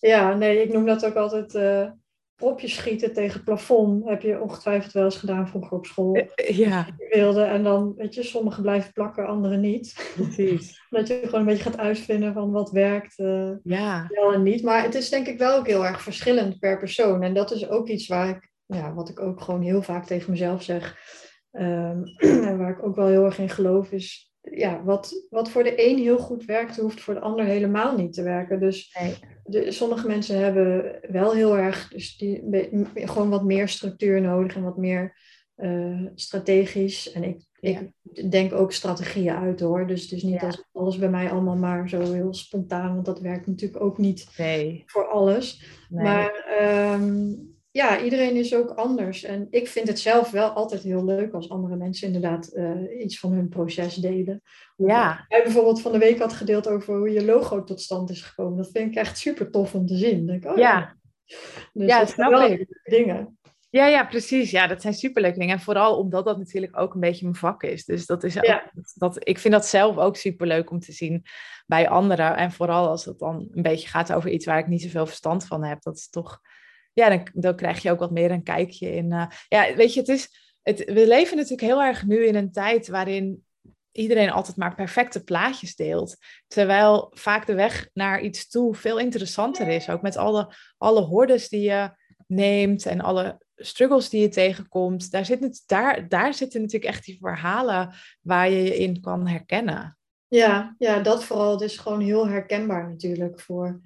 [0.00, 1.90] Ja, nee, ik noem dat ook altijd uh,
[2.34, 4.08] propjes schieten tegen het plafond.
[4.08, 6.16] Heb je ongetwijfeld wel eens gedaan vroeger op school.
[6.16, 6.86] Uh, ja.
[7.10, 10.12] Wilde, en dan, weet je, sommigen blijven plakken, anderen niet.
[10.14, 10.80] Precies.
[10.90, 14.06] dat je gewoon een beetje gaat uitvinden van wat werkt uh, ja.
[14.08, 14.62] wel en niet.
[14.62, 17.22] Maar het is denk ik wel ook heel erg verschillend per persoon.
[17.22, 20.30] En dat is ook iets waar ik ja, wat ik ook gewoon heel vaak tegen
[20.30, 20.98] mezelf zeg,
[21.52, 22.02] um,
[22.48, 25.88] en waar ik ook wel heel erg in geloof, is ja, wat, wat voor de
[25.88, 28.60] een heel goed werkt, hoeft voor de ander helemaal niet te werken.
[28.60, 28.96] Dus
[29.44, 32.42] de, sommige mensen hebben wel heel erg dus die,
[32.94, 35.16] gewoon wat meer structuur nodig en wat meer
[35.56, 37.12] uh, strategisch.
[37.12, 39.86] En ik, ik denk ook strategieën uit hoor.
[39.86, 43.20] Dus het is niet als alles bij mij allemaal maar zo heel spontaan, want dat
[43.20, 44.82] werkt natuurlijk ook niet nee.
[44.86, 45.64] voor alles.
[45.88, 46.04] Nee.
[46.04, 46.44] Maar
[47.00, 49.22] um, ja, iedereen is ook anders.
[49.22, 53.18] En ik vind het zelf wel altijd heel leuk als andere mensen inderdaad uh, iets
[53.18, 54.42] van hun proces delen.
[54.76, 55.24] Ja.
[55.28, 58.56] Jij bijvoorbeeld van de week had gedeeld over hoe je logo tot stand is gekomen.
[58.56, 60.26] Dat vind ik echt super tof om te zien.
[60.26, 60.96] Denk, oh, ja.
[61.72, 62.80] Dus ja, dat snap ik.
[62.84, 63.38] Dingen.
[63.70, 64.50] Ja, ja, precies.
[64.50, 65.54] Ja, dat zijn superleuke dingen.
[65.54, 67.84] En vooral omdat dat natuurlijk ook een beetje mijn vak is.
[67.84, 68.62] Dus dat is ook,
[68.94, 71.22] dat, ik vind dat zelf ook superleuk om te zien
[71.66, 72.36] bij anderen.
[72.36, 75.46] En vooral als het dan een beetje gaat over iets waar ik niet zoveel verstand
[75.46, 75.82] van heb.
[75.82, 76.40] Dat is toch
[76.94, 79.12] ja, dan, dan krijg je ook wat meer een kijkje in.
[79.12, 80.28] Uh, ja, weet je, het is,
[80.62, 83.44] het, we leven natuurlijk heel erg nu in een tijd waarin
[83.92, 86.16] iedereen altijd maar perfecte plaatjes deelt.
[86.46, 89.88] Terwijl vaak de weg naar iets toe veel interessanter is.
[89.88, 91.90] Ook met alle, alle hordes die je
[92.26, 95.10] neemt en alle struggles die je tegenkomt.
[95.10, 99.26] Daar, zit het, daar, daar zitten natuurlijk echt die verhalen waar je je in kan
[99.26, 99.98] herkennen.
[100.28, 101.50] Ja, ja dat vooral.
[101.50, 103.80] Het is gewoon heel herkenbaar natuurlijk voor,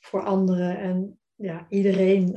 [0.00, 0.78] voor anderen.
[0.78, 2.36] En ja, iedereen.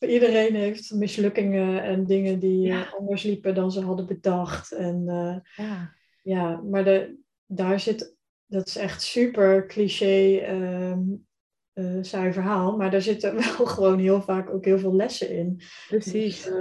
[0.00, 4.72] iedereen heeft mislukkingen en dingen die eh, anders liepen dan ze hadden bedacht.
[4.72, 5.94] En uh, ja.
[6.22, 7.16] ja, maar de,
[7.46, 8.16] daar zit,
[8.46, 11.26] dat is echt super cliché, um,
[11.74, 15.60] uh, saai verhaal, maar daar zitten wel gewoon heel vaak ook heel veel lessen in.
[15.88, 16.42] Precies.
[16.42, 16.52] Dus,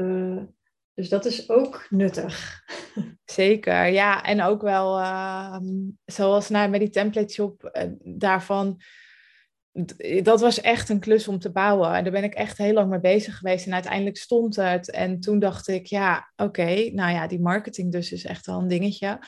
[0.93, 2.63] dus dat is ook nuttig.
[3.25, 4.23] Zeker, ja.
[4.23, 5.57] En ook wel, uh,
[6.05, 8.81] zoals naar met die template shop, daarvan
[10.23, 11.93] dat was echt een klus om te bouwen.
[11.93, 13.65] En daar ben ik echt heel lang mee bezig geweest.
[13.65, 14.91] En uiteindelijk stond het.
[14.91, 18.67] En toen dacht ik, ja, oké, nou ja, die marketing dus is echt wel een
[18.67, 19.19] dingetje.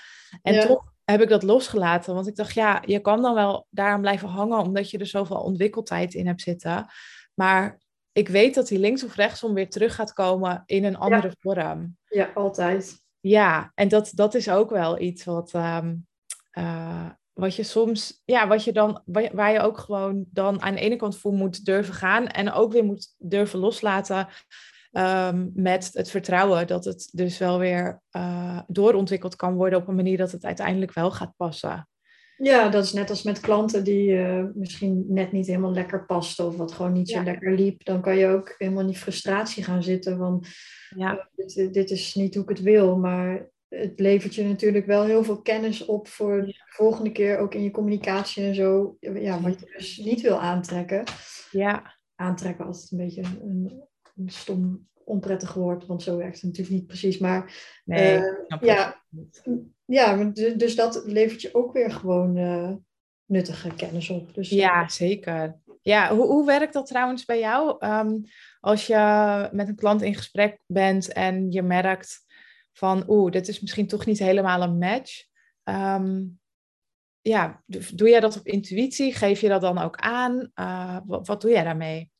[0.41, 2.13] En toch heb ik dat losgelaten.
[2.13, 5.37] Want ik dacht, ja, je kan dan wel daaraan blijven hangen, omdat je er zoveel
[5.37, 6.85] ontwikkeltijd in hebt zitten.
[7.33, 7.81] Maar
[8.11, 11.97] ik weet dat die links of rechtsom weer terug gaat komen in een andere vorm.
[12.05, 13.01] Ja, altijd.
[13.19, 16.07] Ja, en dat, dat is ook wel iets wat, um,
[17.37, 20.95] wat je soms, ja, wat je dan, waar je ook gewoon dan aan de ene
[20.95, 24.27] kant voor moet durven gaan en ook weer moet durven loslaten
[24.91, 29.95] um, met het vertrouwen dat het dus wel weer uh, doorontwikkeld kan worden op een
[29.95, 31.87] manier dat het uiteindelijk wel gaat passen.
[32.37, 36.39] Ja, dat is net als met klanten die uh, misschien net niet helemaal lekker past
[36.39, 37.85] of wat gewoon niet zo lekker liep.
[37.85, 40.43] Dan kan je ook helemaal in die frustratie gaan zitten van
[40.95, 41.13] ja.
[41.13, 45.03] Uh, dit, dit, is niet hoe ik het wil, maar het levert je natuurlijk wel
[45.03, 48.97] heel veel kennis op voor de volgende keer ook in je communicatie en zo.
[48.99, 51.03] Ja, wat je dus niet wil aantrekken.
[51.51, 51.95] Ja.
[52.15, 53.83] Aantrekken als een beetje een,
[54.15, 57.17] een stom, onprettig woord, want zo werkt het natuurlijk niet precies.
[57.17, 57.53] Maar
[57.85, 59.03] nee, uh, ja,
[59.85, 62.73] ja, dus dat levert je ook weer gewoon uh,
[63.25, 64.33] nuttige kennis op.
[64.33, 65.59] Dus, ja, zeker.
[65.81, 67.85] Ja, hoe, hoe werkt dat trouwens bij jou?
[67.85, 68.23] Um,
[68.59, 72.25] als je met een klant in gesprek bent en je merkt
[72.77, 75.23] van oeh, dit is misschien toch niet helemaal een match.
[75.63, 76.23] Ehm,
[77.21, 77.63] ja,
[77.93, 79.13] doe jij dat op intuïtie?
[79.13, 80.51] Geef je dat dan ook aan?
[80.55, 82.11] Uh, wat, wat, doe jij daarmee?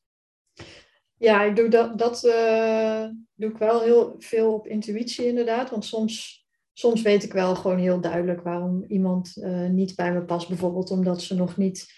[1.18, 5.70] Ja, ik doe dat, dat uh, doe ik wel heel veel op intuïtie inderdaad.
[5.70, 10.24] Want soms, soms weet ik wel gewoon heel duidelijk waarom iemand uh, niet bij me
[10.24, 10.48] past.
[10.48, 11.96] Bijvoorbeeld omdat ze nog niet,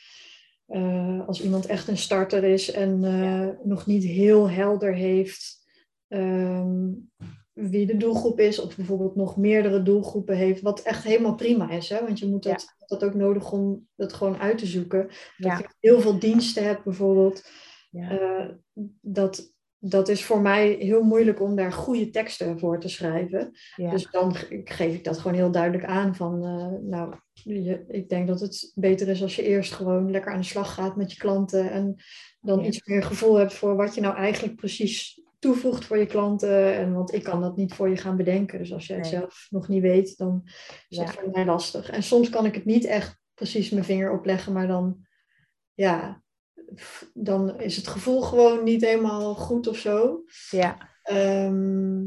[1.27, 2.99] als iemand echt een starter is en
[3.63, 5.57] nog niet heel helder heeft
[6.07, 7.11] um,
[7.61, 11.89] wie de doelgroep is, of bijvoorbeeld nog meerdere doelgroepen heeft, wat echt helemaal prima is.
[11.89, 11.99] Hè?
[12.05, 15.09] Want je moet dat, dat ook nodig om dat gewoon uit te zoeken.
[15.37, 17.49] Dat je heel veel diensten hebt bijvoorbeeld.
[17.91, 18.57] Ja.
[19.01, 23.51] dat, dat is voor mij heel moeilijk om daar goede teksten voor te schrijven.
[23.75, 28.27] Dus dan geef ik dat gewoon heel duidelijk aan van, uh, nou, je, ik denk
[28.27, 31.17] dat het beter is als je eerst gewoon lekker aan de slag gaat met je
[31.17, 31.95] klanten en
[32.41, 36.75] dan iets meer gevoel hebt voor wat je nou eigenlijk precies toevoegt voor je klanten.
[36.75, 38.59] En want ik kan dat niet voor je gaan bedenken.
[38.59, 40.41] Dus als je het zelf nog niet weet, dan
[40.87, 41.89] is dat voor mij lastig.
[41.89, 45.05] En soms kan ik het niet echt precies mijn vinger opleggen, maar dan,
[45.73, 46.23] ja,
[47.13, 50.23] dan is het gevoel gewoon niet helemaal goed of zo.
[50.49, 50.89] Ja.
[51.03, 52.03] Ehm,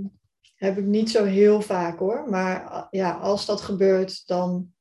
[0.54, 2.28] heb ik niet zo heel vaak hoor.
[2.28, 4.71] Maar ja, als dat gebeurt, dan.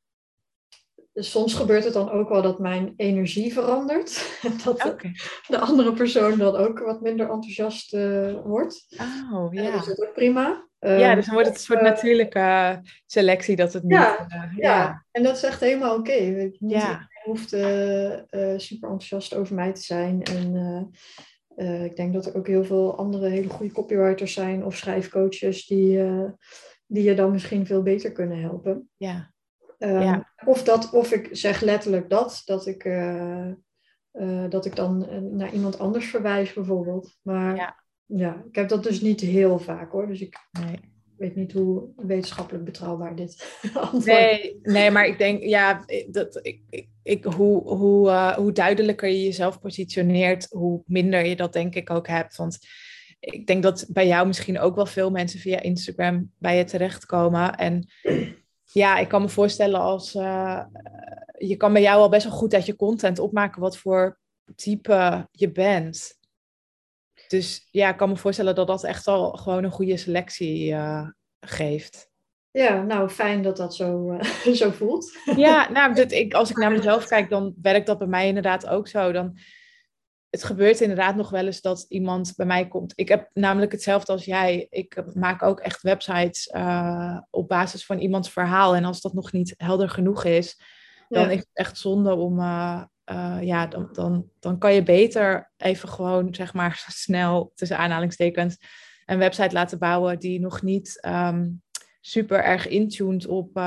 [1.14, 4.39] Soms gebeurt het dan ook wel dat mijn energie verandert.
[4.64, 4.95] dat
[5.47, 8.86] de andere persoon dan ook wat minder enthousiast uh, wordt.
[9.34, 9.72] Oh, ja.
[9.72, 10.68] dat is ook prima.
[10.80, 13.91] ja, dus dan wordt het een soort uh, natuurlijke selectie dat het niet...
[13.91, 14.49] Ja, uh, ja.
[14.57, 15.05] ja.
[15.12, 16.12] en dat is echt helemaal oké.
[16.12, 16.55] Okay.
[16.59, 18.18] Ja hoeft uh,
[18.57, 20.24] super enthousiast over mij te zijn.
[20.24, 20.91] En
[21.84, 26.03] ik denk dat er ook heel veel andere hele goede copywriters zijn of schrijfcoaches die,
[26.86, 28.89] die je dan misschien veel beter kunnen helpen.
[28.97, 29.30] Ja.
[29.84, 30.32] Um, ja.
[30.45, 32.84] Of, dat, of ik zeg letterlijk dat, dat ik,
[34.49, 35.07] dat ik dan
[35.38, 37.17] naar iemand anders verwijs bijvoorbeeld.
[37.21, 37.84] Maar ja.
[38.05, 38.43] ja.
[38.47, 40.07] ik heb dat dus niet heel vaak hoor.
[40.07, 45.43] Dus ik, nee weet niet hoe wetenschappelijk betrouwbaar dit antwoord nee, nee, maar ik denk,
[45.43, 51.25] ja, dat, ik, ik, ik hoe, hoe, uh, hoe duidelijker je jezelf positioneert, hoe minder
[51.25, 52.36] je dat denk ik ook hebt.
[52.36, 52.57] Want
[53.19, 57.55] ik denk dat bij jou misschien ook wel veel mensen via Instagram bij je terechtkomen.
[57.55, 57.88] En
[58.74, 60.63] ja, ik kan me voorstellen als, uh,
[61.38, 64.19] je kan bij jou al best wel goed uit je content opmaken wat voor
[64.55, 66.19] type je bent.
[67.28, 71.07] Dus ja, ik kan me voorstellen dat dat echt al gewoon een goede selectie uh,
[71.39, 72.09] geeft.
[72.51, 75.17] Ja, nou fijn dat dat zo, uh, zo voelt.
[75.36, 78.67] Ja, nou, dat ik, als ik naar mezelf kijk, dan werkt dat bij mij inderdaad
[78.67, 79.11] ook zo.
[79.11, 79.38] Dan,
[80.32, 82.93] het gebeurt inderdaad nog wel eens dat iemand bij mij komt.
[82.95, 84.67] Ik heb namelijk hetzelfde als jij.
[84.69, 88.75] Ik maak ook echt websites uh, op basis van iemands verhaal.
[88.75, 90.61] En als dat nog niet helder genoeg is,
[91.09, 92.84] dan is het echt zonde om, uh,
[93.41, 98.57] ja, dan, dan, dan kan je beter even gewoon, zeg maar, snel tussen aanhalingstekens
[99.05, 101.61] een website laten bouwen die nog niet um,
[102.01, 103.61] super erg intuned op,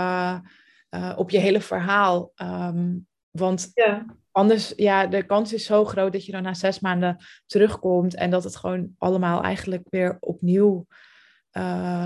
[1.17, 2.33] op je hele verhaal.
[2.37, 4.07] Um, want ja.
[4.35, 7.17] Anders, ja, de kans is zo groot dat je dan na zes maanden
[7.47, 10.87] terugkomt en dat het gewoon allemaal eigenlijk weer opnieuw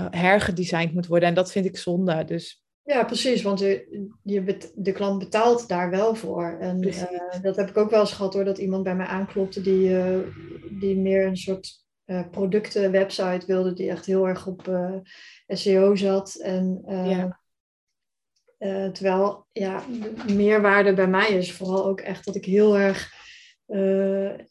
[0.09, 1.29] hergedesigned moet worden.
[1.29, 2.25] En dat vind ik zonde.
[2.25, 6.57] Dus ja, precies, want je, je de klant betaalt daar wel voor.
[6.59, 7.03] En uh,
[7.41, 10.19] dat heb ik ook wel eens gehad hoor, dat iemand bij mij aanklopte die, uh,
[10.79, 14.69] die meer een soort uh, productenwebsite wilde, die echt heel erg op
[15.47, 16.35] SEO zat.
[16.35, 17.39] En, ja.
[18.93, 19.83] Terwijl ja,
[20.27, 23.17] de meerwaarde bij mij is vooral ook echt dat ik heel erg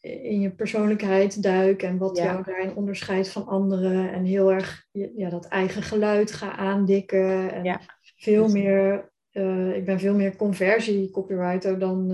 [0.01, 2.25] in je persoonlijkheid duik en wat ja.
[2.25, 4.13] jou daarin onderscheidt van anderen.
[4.13, 7.53] En heel erg ja, dat eigen geluid ga aandikken.
[7.53, 7.81] En, ja
[8.19, 12.09] veel meer, uh, ik ben veel meer conversie copywriter dan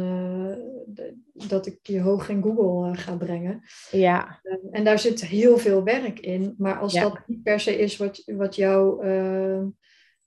[1.33, 3.63] dat ik je hoog in Google ga brengen.
[3.91, 4.41] Ja.
[4.71, 6.55] en daar zit heel veel werk in.
[6.59, 7.03] Maar als ja.
[7.03, 8.57] dat niet per se is wat, wat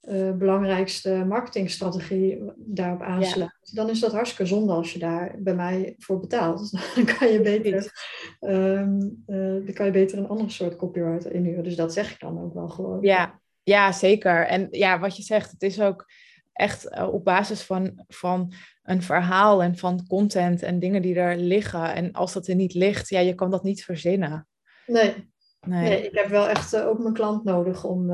[0.08, 3.74] jouw belangrijkste marketingstrategie daarop aansluit, ja.
[3.74, 6.72] dan is dat hartstikke zonde als je daar bij mij voor betaalt.
[6.96, 7.92] dan kan je beter,
[8.40, 11.64] um, dan kan je beter een ander soort copywriter inhuren.
[11.64, 13.02] Dus dat zeg ik dan ook wel gewoon.
[13.02, 14.46] Ja, ja, zeker.
[14.46, 16.06] En ja, wat je zegt, het is ook
[16.54, 18.54] echt uh, op basis van, van
[18.84, 21.94] een verhaal en van content en dingen die er liggen.
[21.94, 24.48] En als dat er niet ligt, ja, je kan dat niet verzinnen.
[24.86, 25.32] Nee,
[25.62, 25.90] nee.
[25.90, 28.10] nee ik heb wel echt ook mijn klant nodig om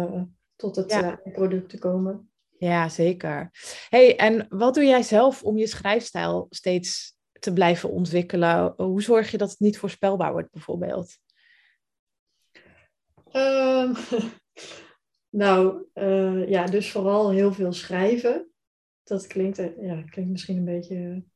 [0.64, 1.22] tot het ja.
[1.32, 2.32] product te komen.
[2.58, 3.52] Ja, zeker.
[3.90, 8.74] hey, en wat doe jij zelf om je schrijfstijl steeds te blijven ontwikkelen?
[8.78, 11.18] Hoe zorg je dat het niet voorspelbaar wordt, bijvoorbeeld?
[13.32, 13.96] Um,
[15.34, 18.52] Nou, uh, ja, dus vooral heel veel schrijven.
[19.04, 21.32] Dat klinkt, eh, ja, klinkt misschien een beetje, een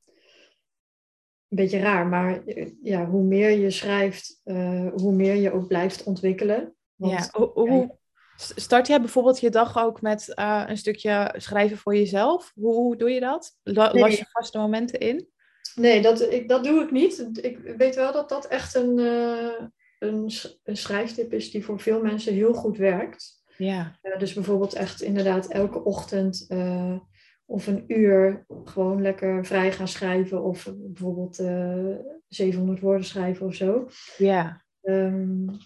[1.48, 6.04] beetje raar, maar eh, ja, hoe meer je schrijft, uh, hoe meer je ook blijft
[6.04, 6.76] ontwikkelen.
[6.96, 7.98] Want, ja, hoe, hoe,
[8.38, 12.52] start jij bijvoorbeeld je dag ook met uh, een stukje schrijven voor jezelf?
[12.56, 13.58] Hoe, hoe doe je dat?
[13.64, 13.76] Nee.
[13.76, 15.28] Las je vaste momenten in?
[15.76, 17.30] Nee, dat, ik, dat doe ik niet.
[17.42, 18.98] Ik weet wel dat dat echt een,
[20.00, 20.32] een,
[20.64, 23.44] een schrijftip is die voor veel mensen heel goed werkt.
[23.58, 24.00] Ja.
[24.04, 26.48] Uh, dus bijvoorbeeld echt inderdaad elke ochtend
[27.48, 30.44] of een uur gewoon lekker vrij gaan schrijven.
[30.44, 33.88] Of bijvoorbeeld uh, eh, 700 woorden schrijven of zo.
[34.18, 34.66] Ja.
[34.82, 35.58] Um,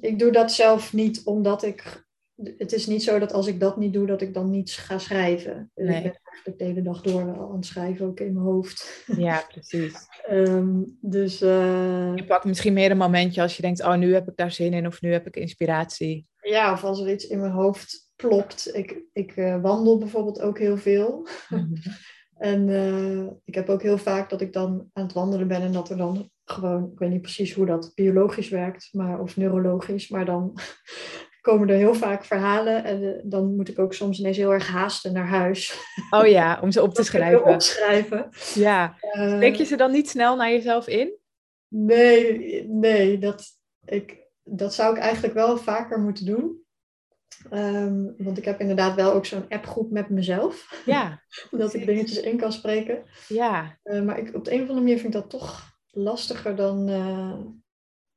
[0.00, 2.03] ik doe dat zelf niet omdat ik
[2.36, 4.98] het is niet zo dat als ik dat niet doe, dat ik dan niets ga
[4.98, 5.70] schrijven.
[5.74, 5.96] Nee.
[5.96, 9.04] Ik ben eigenlijk de hele dag door wel aan het schrijven, ook in mijn hoofd.
[9.16, 9.94] Ja, precies.
[10.26, 14.28] Ehm, dus uh, Je pakt misschien meer een momentje als je denkt, oh, nu heb
[14.28, 16.26] ik daar zin in of nu heb ik inspiratie.
[16.40, 18.74] ja, of als er iets in mijn hoofd plopt.
[18.74, 21.28] Ik, ik eh, wandel bijvoorbeeld ook heel veel.
[21.48, 21.74] Mhm.
[22.34, 25.72] En eh, ik heb ook heel vaak dat ik dan aan het wandelen ben en
[25.72, 30.08] dat er dan gewoon, ik weet niet precies hoe dat biologisch werkt, maar, of neurologisch,
[30.08, 30.58] maar dan
[31.44, 34.68] komen er heel vaak verhalen en eh, dan moet ik ook soms ineens heel erg
[34.68, 35.78] haasten naar huis.
[36.10, 37.44] Oh ja, om ze op te schrijven.
[37.44, 38.28] opschrijven.
[38.54, 38.96] Ja.
[39.00, 41.14] Eh, Denk je ze dan niet snel naar jezelf in?
[41.68, 43.44] Nee, nee dat,
[43.84, 46.62] ik, dat zou ik eigenlijk wel vaker moeten doen.
[47.50, 50.82] Ehm, want ik heb inderdaad wel ook zo'n appgroep met mezelf.
[50.86, 53.02] Ja, dat ik dingetjes in kan spreken.
[53.28, 53.78] ja.
[53.82, 56.88] Eh, maar ik, op de een of andere manier vind ik dat toch lastiger dan,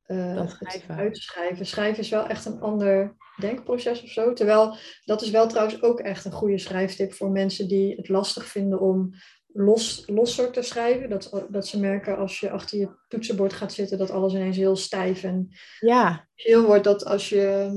[0.08, 0.95] eh, schrijven.
[0.95, 1.66] uitschrijven.
[1.66, 4.34] Schrijven is wel echt een ander denkproces of zo.
[4.34, 8.45] Terwijl dat is wel trouwens ook echt een goede schrijftip voor mensen die het lastig
[8.45, 9.14] vinden om
[9.53, 11.10] los, losser te schrijven.
[11.10, 14.76] Dat, dat ze merken als je achter je toetsenbord gaat zitten dat alles ineens heel
[14.76, 15.49] stijf en
[15.80, 16.84] Ja, heel wordt.
[16.84, 17.70] Dat als je,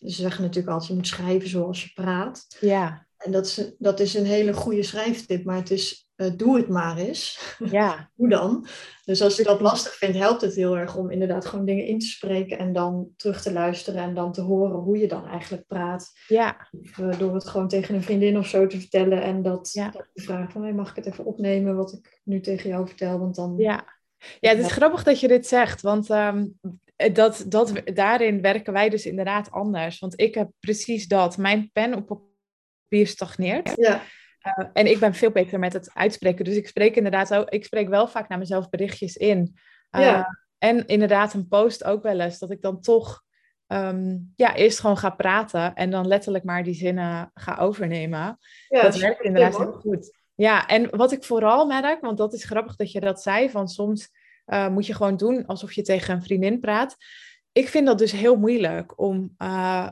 [0.00, 2.46] ze zeggen natuurlijk altijd, je moet schrijven zoals je praat.
[2.60, 6.56] ja, En dat is, dat is een hele goede schrijftip, maar het is, eh, doe
[6.56, 7.56] het maar eens.
[7.70, 8.66] ja, Hoe dan?
[9.04, 11.98] Dus als je dat lastig vindt, helpt het heel erg om inderdaad gewoon dingen in
[11.98, 15.66] te spreken en dan terug te luisteren en dan te horen hoe je dan eigenlijk
[15.66, 16.12] praat.
[16.26, 19.70] ja, Of, eh, door het gewoon tegen een vriendin of zo te vertellen en dat,
[19.72, 19.90] Ja.
[19.90, 22.86] dat je vraagt van hey, mag ik het even opnemen wat ik nu tegen jou
[22.86, 23.18] vertel?
[23.18, 23.94] Want dan ja.
[24.40, 26.46] Ja, het is grappig dat je dit zegt, want ehm,
[27.12, 29.98] dat, dat, daarin werken wij dus inderdaad anders.
[29.98, 31.36] Want ik heb precies dat.
[31.36, 33.72] Mijn pen op papier stagneert.
[33.76, 34.02] ja,
[34.46, 36.44] Uh, en ik ben veel beter met het uitspreken.
[36.44, 39.56] Dus ik spreek inderdaad ook, ik spreek wel vaak naar mezelf berichtjes in.
[39.90, 40.38] Uh, Ja.
[40.58, 43.22] En inderdaad een post ook wel eens, dat ik dan toch
[43.66, 48.38] ehm, ja, eerst gewoon ga praten en dan letterlijk maar die zinnen ga overnemen.
[48.68, 50.16] ja, dat werkt inderdaad heel goed.
[50.34, 53.68] Ja, en wat ik vooral merk, want dat is grappig dat je dat zei, van
[53.68, 54.10] soms
[54.46, 56.96] uh, moet je gewoon doen alsof je tegen een vriendin praat.
[57.52, 59.88] Ik vind dat dus heel moeilijk om, uh,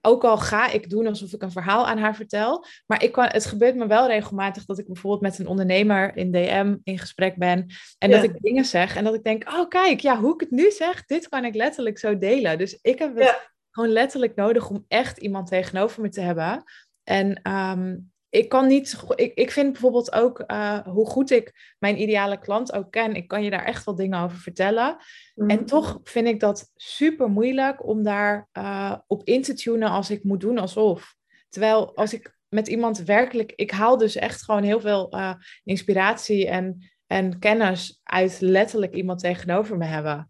[0.00, 3.24] ook al ga ik doen alsof ik een verhaal aan haar vertel, maar ik kan,
[3.28, 7.36] het gebeurt me wel regelmatig dat ik bijvoorbeeld met een ondernemer in DM in gesprek
[7.36, 7.66] ben
[7.98, 8.16] en Ja.
[8.16, 10.70] dat ik dingen zeg en dat ik denk, oh kijk, ja, hoe ik het nu
[10.70, 12.58] zeg, dit kan ik letterlijk zo delen.
[12.58, 13.40] Dus ik heb het Ja.
[13.70, 16.64] gewoon letterlijk nodig om echt iemand tegenover me te hebben.
[17.04, 17.96] En ehm,
[18.30, 22.72] ik kan niet, ik, ik vind bijvoorbeeld ook uh, hoe goed ik mijn ideale klant
[22.72, 23.14] ook ken.
[23.14, 24.96] Ik kan je daar echt wel dingen over vertellen.
[25.34, 25.50] Mhm.
[25.50, 30.10] En toch vind ik dat super moeilijk om daar uh, op in te tunen als
[30.10, 31.14] ik moet doen alsof.
[31.48, 36.48] Terwijl als ik met iemand werkelijk, ik haal dus echt gewoon heel veel uh, inspiratie
[36.48, 40.26] en, en kennis uit letterlijk iemand tegenover me hebben.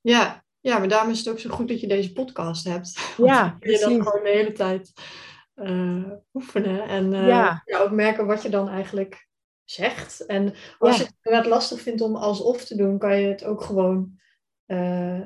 [0.00, 3.00] Ja, ja, maar daarom is het ook zo goed dat je deze podcast hebt.
[3.16, 4.92] Ja, je dat gewoon de hele tijd
[5.54, 6.88] eh, oefenen.
[6.88, 7.62] En eh, Ja.
[7.64, 9.28] ja, ook merken wat je dan eigenlijk
[9.64, 10.26] zegt.
[10.26, 11.02] En als Ja.
[11.02, 14.20] je het inderdaad lastig vindt om alsof te doen, kan je het ook gewoon
[14.66, 15.20] eh,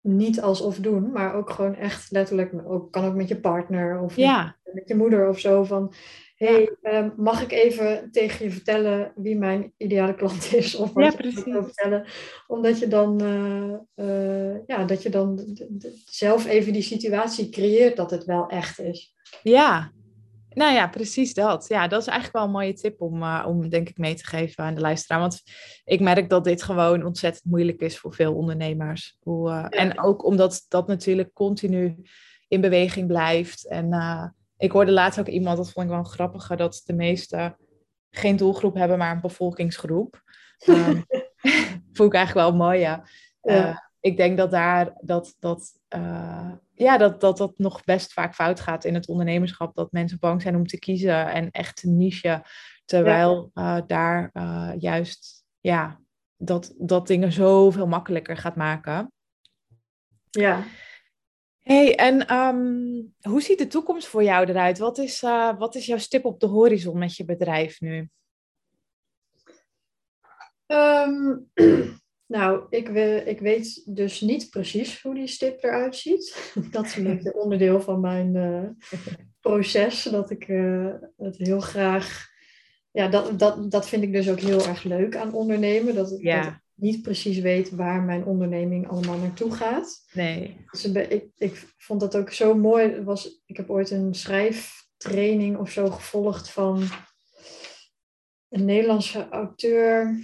[0.00, 1.12] niet alsof doen.
[1.12, 4.88] Maar ook gewoon echt letterlijk, ook, kan ook met je partner of Ja, met, met
[4.88, 5.64] je moeder of zo.
[5.64, 5.94] Van,
[6.46, 10.74] hey, eh, mag ik even tegen je vertellen wie mijn ideale klant is?
[10.82, 11.44] Of wat Ja, je precies.
[11.44, 12.06] wil vertellen.
[12.46, 15.56] Omdat je dan, eh, eh, ja, dat je dan
[16.04, 19.14] zelf even die situatie creëert dat het wel echt is.
[19.42, 19.92] ja.
[20.54, 21.68] Nou ja, precies dat.
[21.68, 24.24] Ja, dat is eigenlijk wel een mooie tip om, uh, om denk ik mee te
[24.26, 25.20] geven aan de luisteraar.
[25.20, 25.42] Want
[25.84, 29.16] ik merk dat dit gewoon ontzettend moeilijk is voor veel ondernemers.
[29.20, 29.68] Hoe, ja.
[29.68, 31.96] En ook omdat dat natuurlijk continu
[32.48, 33.68] in beweging blijft.
[33.68, 33.88] En
[34.62, 37.56] ik hoorde laatst ook iemand, dat vond ik wel een grappige, dat de meesten
[38.10, 40.22] geen doelgroep hebben, maar een bevolkingsgroep.
[40.66, 41.04] Um,
[41.96, 43.04] vond ik eigenlijk wel mooi, ja.
[43.40, 43.90] ja.
[44.00, 48.60] ik denk dat daar dat, dat uh, ja, dat, dat dat nog best vaak fout
[48.60, 49.74] gaat in het ondernemerschap.
[49.74, 52.44] Dat mensen bang zijn om te kiezen en echt te niche.
[52.84, 53.76] Terwijl ja.
[53.76, 54.30] uh, daar
[54.78, 56.00] juist ja,
[56.36, 59.12] dat, dat dingen zoveel makkelijker gaat maken.
[60.30, 60.64] Ja.
[61.62, 64.78] Hey, en um, hoe ziet de toekomst voor jou eruit?
[64.78, 68.08] Wat is, uh, wat is jouw stip op de horizon met je bedrijf nu?
[70.66, 71.50] Um,
[72.32, 76.52] Nou, ik, we, ik weet dus niet precies hoe die stip eruit ziet.
[76.70, 78.68] Dat is een beetje onderdeel van mijn uh,
[79.40, 80.02] proces.
[80.02, 82.30] Dat ik uh, het heel graag.
[82.90, 85.94] Ja, dat, dat, dat vind ik dus ook heel erg leuk aan ondernemen.
[85.94, 86.42] Dat, ja.
[86.42, 90.04] dat niet precies weet waar mijn onderneming allemaal naartoe gaat.
[90.12, 90.64] Nee.
[90.70, 93.02] Dus ik, ik vond dat ook zo mooi.
[93.02, 96.82] Was, ik heb ooit een schrijftraining of zo gevolgd van
[98.48, 100.16] een Nederlandse auteur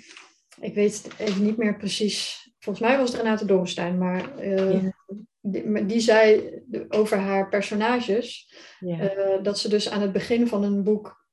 [0.61, 2.51] ik weet even niet meer precies.
[2.59, 4.93] Volgens mij was het Renate Dorrestein, maar uh, ja.
[5.41, 6.51] die, die, zei
[6.89, 8.55] over haar personages.
[8.81, 8.99] Ja.
[8.99, 11.27] Eh, dat ze dus aan het begin van een boek,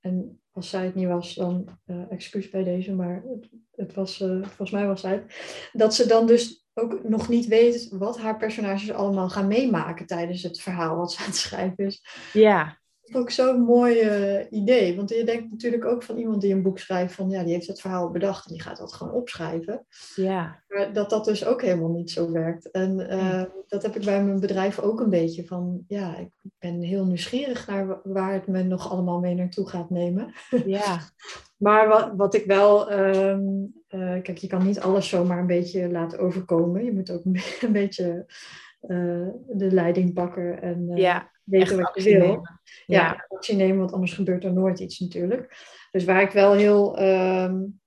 [0.55, 4.43] als zij het niet was, dan uh, excuus bij deze, maar het, het was, uh,
[4.43, 5.25] volgens mij was zij
[5.73, 10.43] dat ze dan dus ook nog niet weet wat haar personages allemaal gaan meemaken tijdens
[10.43, 12.05] het verhaal wat ze aan het schrijven is.
[12.33, 12.77] Ja.
[13.05, 16.61] Is ook zo'n mooi uh, idee, want je denkt natuurlijk ook van iemand die een
[16.61, 19.85] boek schrijft van ja, die heeft het verhaal bedacht en die gaat dat gewoon opschrijven.
[20.15, 20.63] Ja.
[20.67, 22.71] Maar dat dat dus ook helemaal niet zo werkt.
[22.71, 26.29] En uh, dat heb ik bij mijn bedrijf ook een beetje van ja, ik
[26.59, 30.33] ben heel nieuwsgierig naar waar het me nog allemaal mee naartoe gaat nemen.
[30.65, 30.99] Ja.
[31.55, 35.91] Maar wat, wat ik wel, um, uh, kijk, je kan niet alles zomaar een beetje
[35.91, 36.85] laten overkomen.
[36.85, 38.25] Je moet ook een, beetje
[39.47, 42.19] de leiding pakken en ja, weten wat je wil.
[42.19, 42.59] Nemen.
[42.85, 43.25] Ja, Ja.
[43.29, 45.57] actie nemen, want anders gebeurt er nooit iets natuurlijk.
[45.91, 47.79] Dus waar ik wel heel um,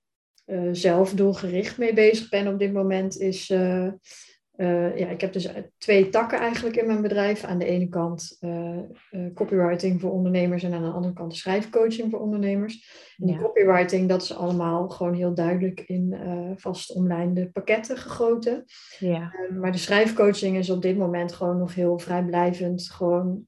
[0.71, 3.49] zelf doelgericht mee bezig ben op dit moment is.
[3.49, 7.43] Uh, ja, ik heb dus twee takken eigenlijk in mijn bedrijf.
[7.43, 8.77] Aan de ene kant uh,
[9.11, 12.73] uh, copywriting voor ondernemers en aan de andere kant schrijfcoaching voor ondernemers.
[13.17, 13.41] En die Ja.
[13.41, 16.15] copywriting, dat is allemaal gewoon heel duidelijk in
[16.55, 18.65] vast omlijnde pakketten gegoten.
[18.99, 19.33] Ja.
[19.59, 22.89] maar de schrijfcoaching is op dit moment gewoon nog heel vrijblijvend.
[22.91, 23.47] Gewoon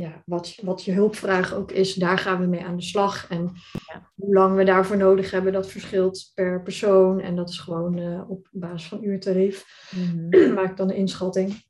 [0.00, 3.28] ja, wat, wat je hulpvraag ook is, daar gaan we mee aan de slag.
[3.28, 3.52] En
[3.86, 4.10] Ja.
[4.14, 7.20] hoe lang we daarvoor nodig hebben, dat verschilt per persoon.
[7.20, 9.64] En dat is gewoon uh, op basis van uurtarief.
[10.54, 11.66] Maak ik dan een inschatting.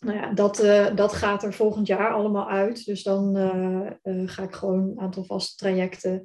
[0.00, 2.84] Nou ja, dat, uh, dat gaat er volgend jaar allemaal uit.
[2.84, 6.24] Dus dan uh, ga ik gewoon een aantal vaste trajecten.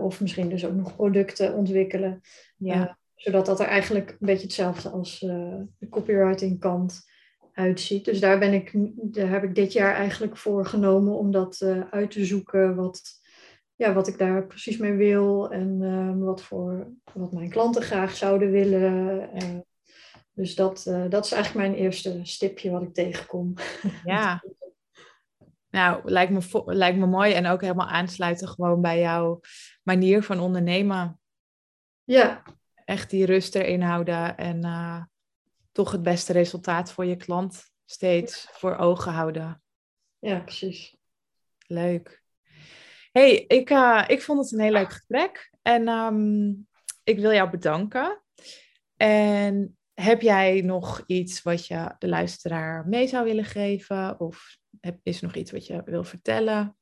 [0.00, 2.20] of misschien dus ook nog producten ontwikkelen.
[2.56, 2.98] Ja.
[3.14, 7.10] zodat dat er eigenlijk een beetje hetzelfde als de copywriting kant
[7.52, 8.04] uitziet.
[8.04, 11.80] Dus daar, ben ik, daar heb ik dit jaar eigenlijk voor genomen om dat uh,
[11.90, 12.74] uit te zoeken.
[12.74, 13.02] Wat,
[13.74, 18.16] ja, wat ik daar precies mee wil en uh, wat, voor, wat mijn klanten graag
[18.16, 19.28] zouden willen.
[19.34, 19.58] Uh,
[20.34, 23.54] dus dat, dat is eigenlijk mijn eerste stipje wat ik tegenkom.
[24.04, 24.42] Ja.
[25.70, 29.40] Nou, lijkt me, lijkt me mooi en ook helemaal aansluiten gewoon bij jouw
[29.82, 31.20] manier van ondernemen.
[32.04, 32.42] Ja.
[32.84, 34.64] Echt die rust erin houden en
[35.72, 39.62] toch het beste resultaat voor je klant steeds voor ogen houden.
[40.18, 40.96] Ja, precies.
[41.66, 42.22] Leuk.
[43.12, 46.68] hey, ik, uh, ik vond het een heel leuk gesprek en um,
[47.04, 48.22] ik wil jou bedanken.
[48.96, 54.20] En heb jij nog iets wat je de luisteraar mee zou willen geven?
[54.20, 56.76] Of heb, is er nog iets wat je wil vertellen?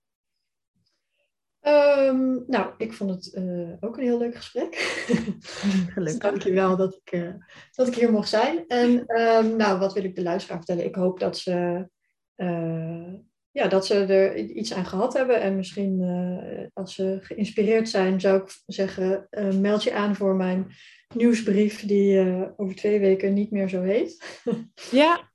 [1.62, 4.74] Um, nou, ik vond het uh, ook een heel leuk gesprek.
[5.94, 6.04] Gelukkig.
[6.04, 7.34] dus dank je wel dat ik, uh,
[7.72, 8.64] dat ik hier mocht zijn.
[8.66, 10.84] En um, nou, wat wil ik de luisteraar vertellen?
[10.84, 11.88] Ik hoop dat ze,
[12.36, 13.12] uh,
[13.50, 15.40] ja, dat ze er iets aan gehad hebben.
[15.40, 16.00] En misschien
[16.74, 19.28] als ze geïnspireerd zijn, zou ik zeggen,
[19.60, 20.66] meld je aan voor mijn
[21.14, 22.20] nieuwsbrief die
[22.56, 24.40] over twee weken niet meer zo heet.
[24.90, 25.20] ja.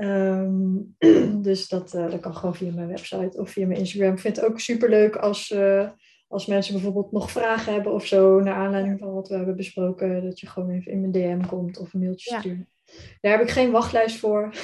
[0.00, 0.96] Um,
[1.42, 4.12] dus dat, uh, dat kan gewoon via mijn website of via mijn Instagram.
[4.12, 5.88] Ik vind het ook superleuk als, uh,
[6.28, 10.24] als mensen bijvoorbeeld nog vragen hebben of zo, naar aanleiding van wat we hebben besproken,
[10.24, 12.40] dat je gewoon even in mijn DM komt of een mailtje Ja.
[12.40, 12.66] stuurt.
[13.20, 14.54] Daar heb ik geen wachtlijst voor.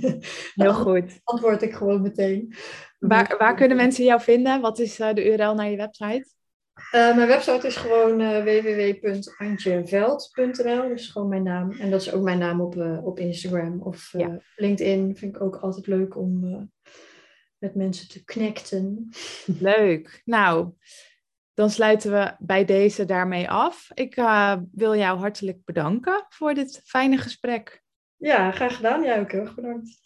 [0.54, 1.20] Heel goed.
[1.24, 2.54] Antwoord ik gewoon meteen.
[2.98, 4.60] Waar, waar kunnen mensen jou vinden?
[4.60, 6.34] Wat is uh, de URL naar je website?
[6.74, 11.72] Uh, mijn website is gewoon uh, www.antjeveld.nl, dus gewoon mijn naam.
[11.72, 14.40] En dat is ook mijn naam op, uh, op Instagram of Ja.
[14.56, 15.16] LinkedIn.
[15.16, 16.40] Vind ik ook altijd leuk om
[17.58, 19.08] met mensen te connecten.
[19.58, 20.22] Leuk.
[20.24, 20.72] Nou,
[21.54, 23.90] dan sluiten we bij deze daarmee af.
[23.94, 24.14] Ik
[24.72, 27.82] wil jou hartelijk bedanken voor dit fijne gesprek.
[28.16, 29.02] Ja, graag gedaan.
[29.02, 30.00] Jij ook heel erg bedankt.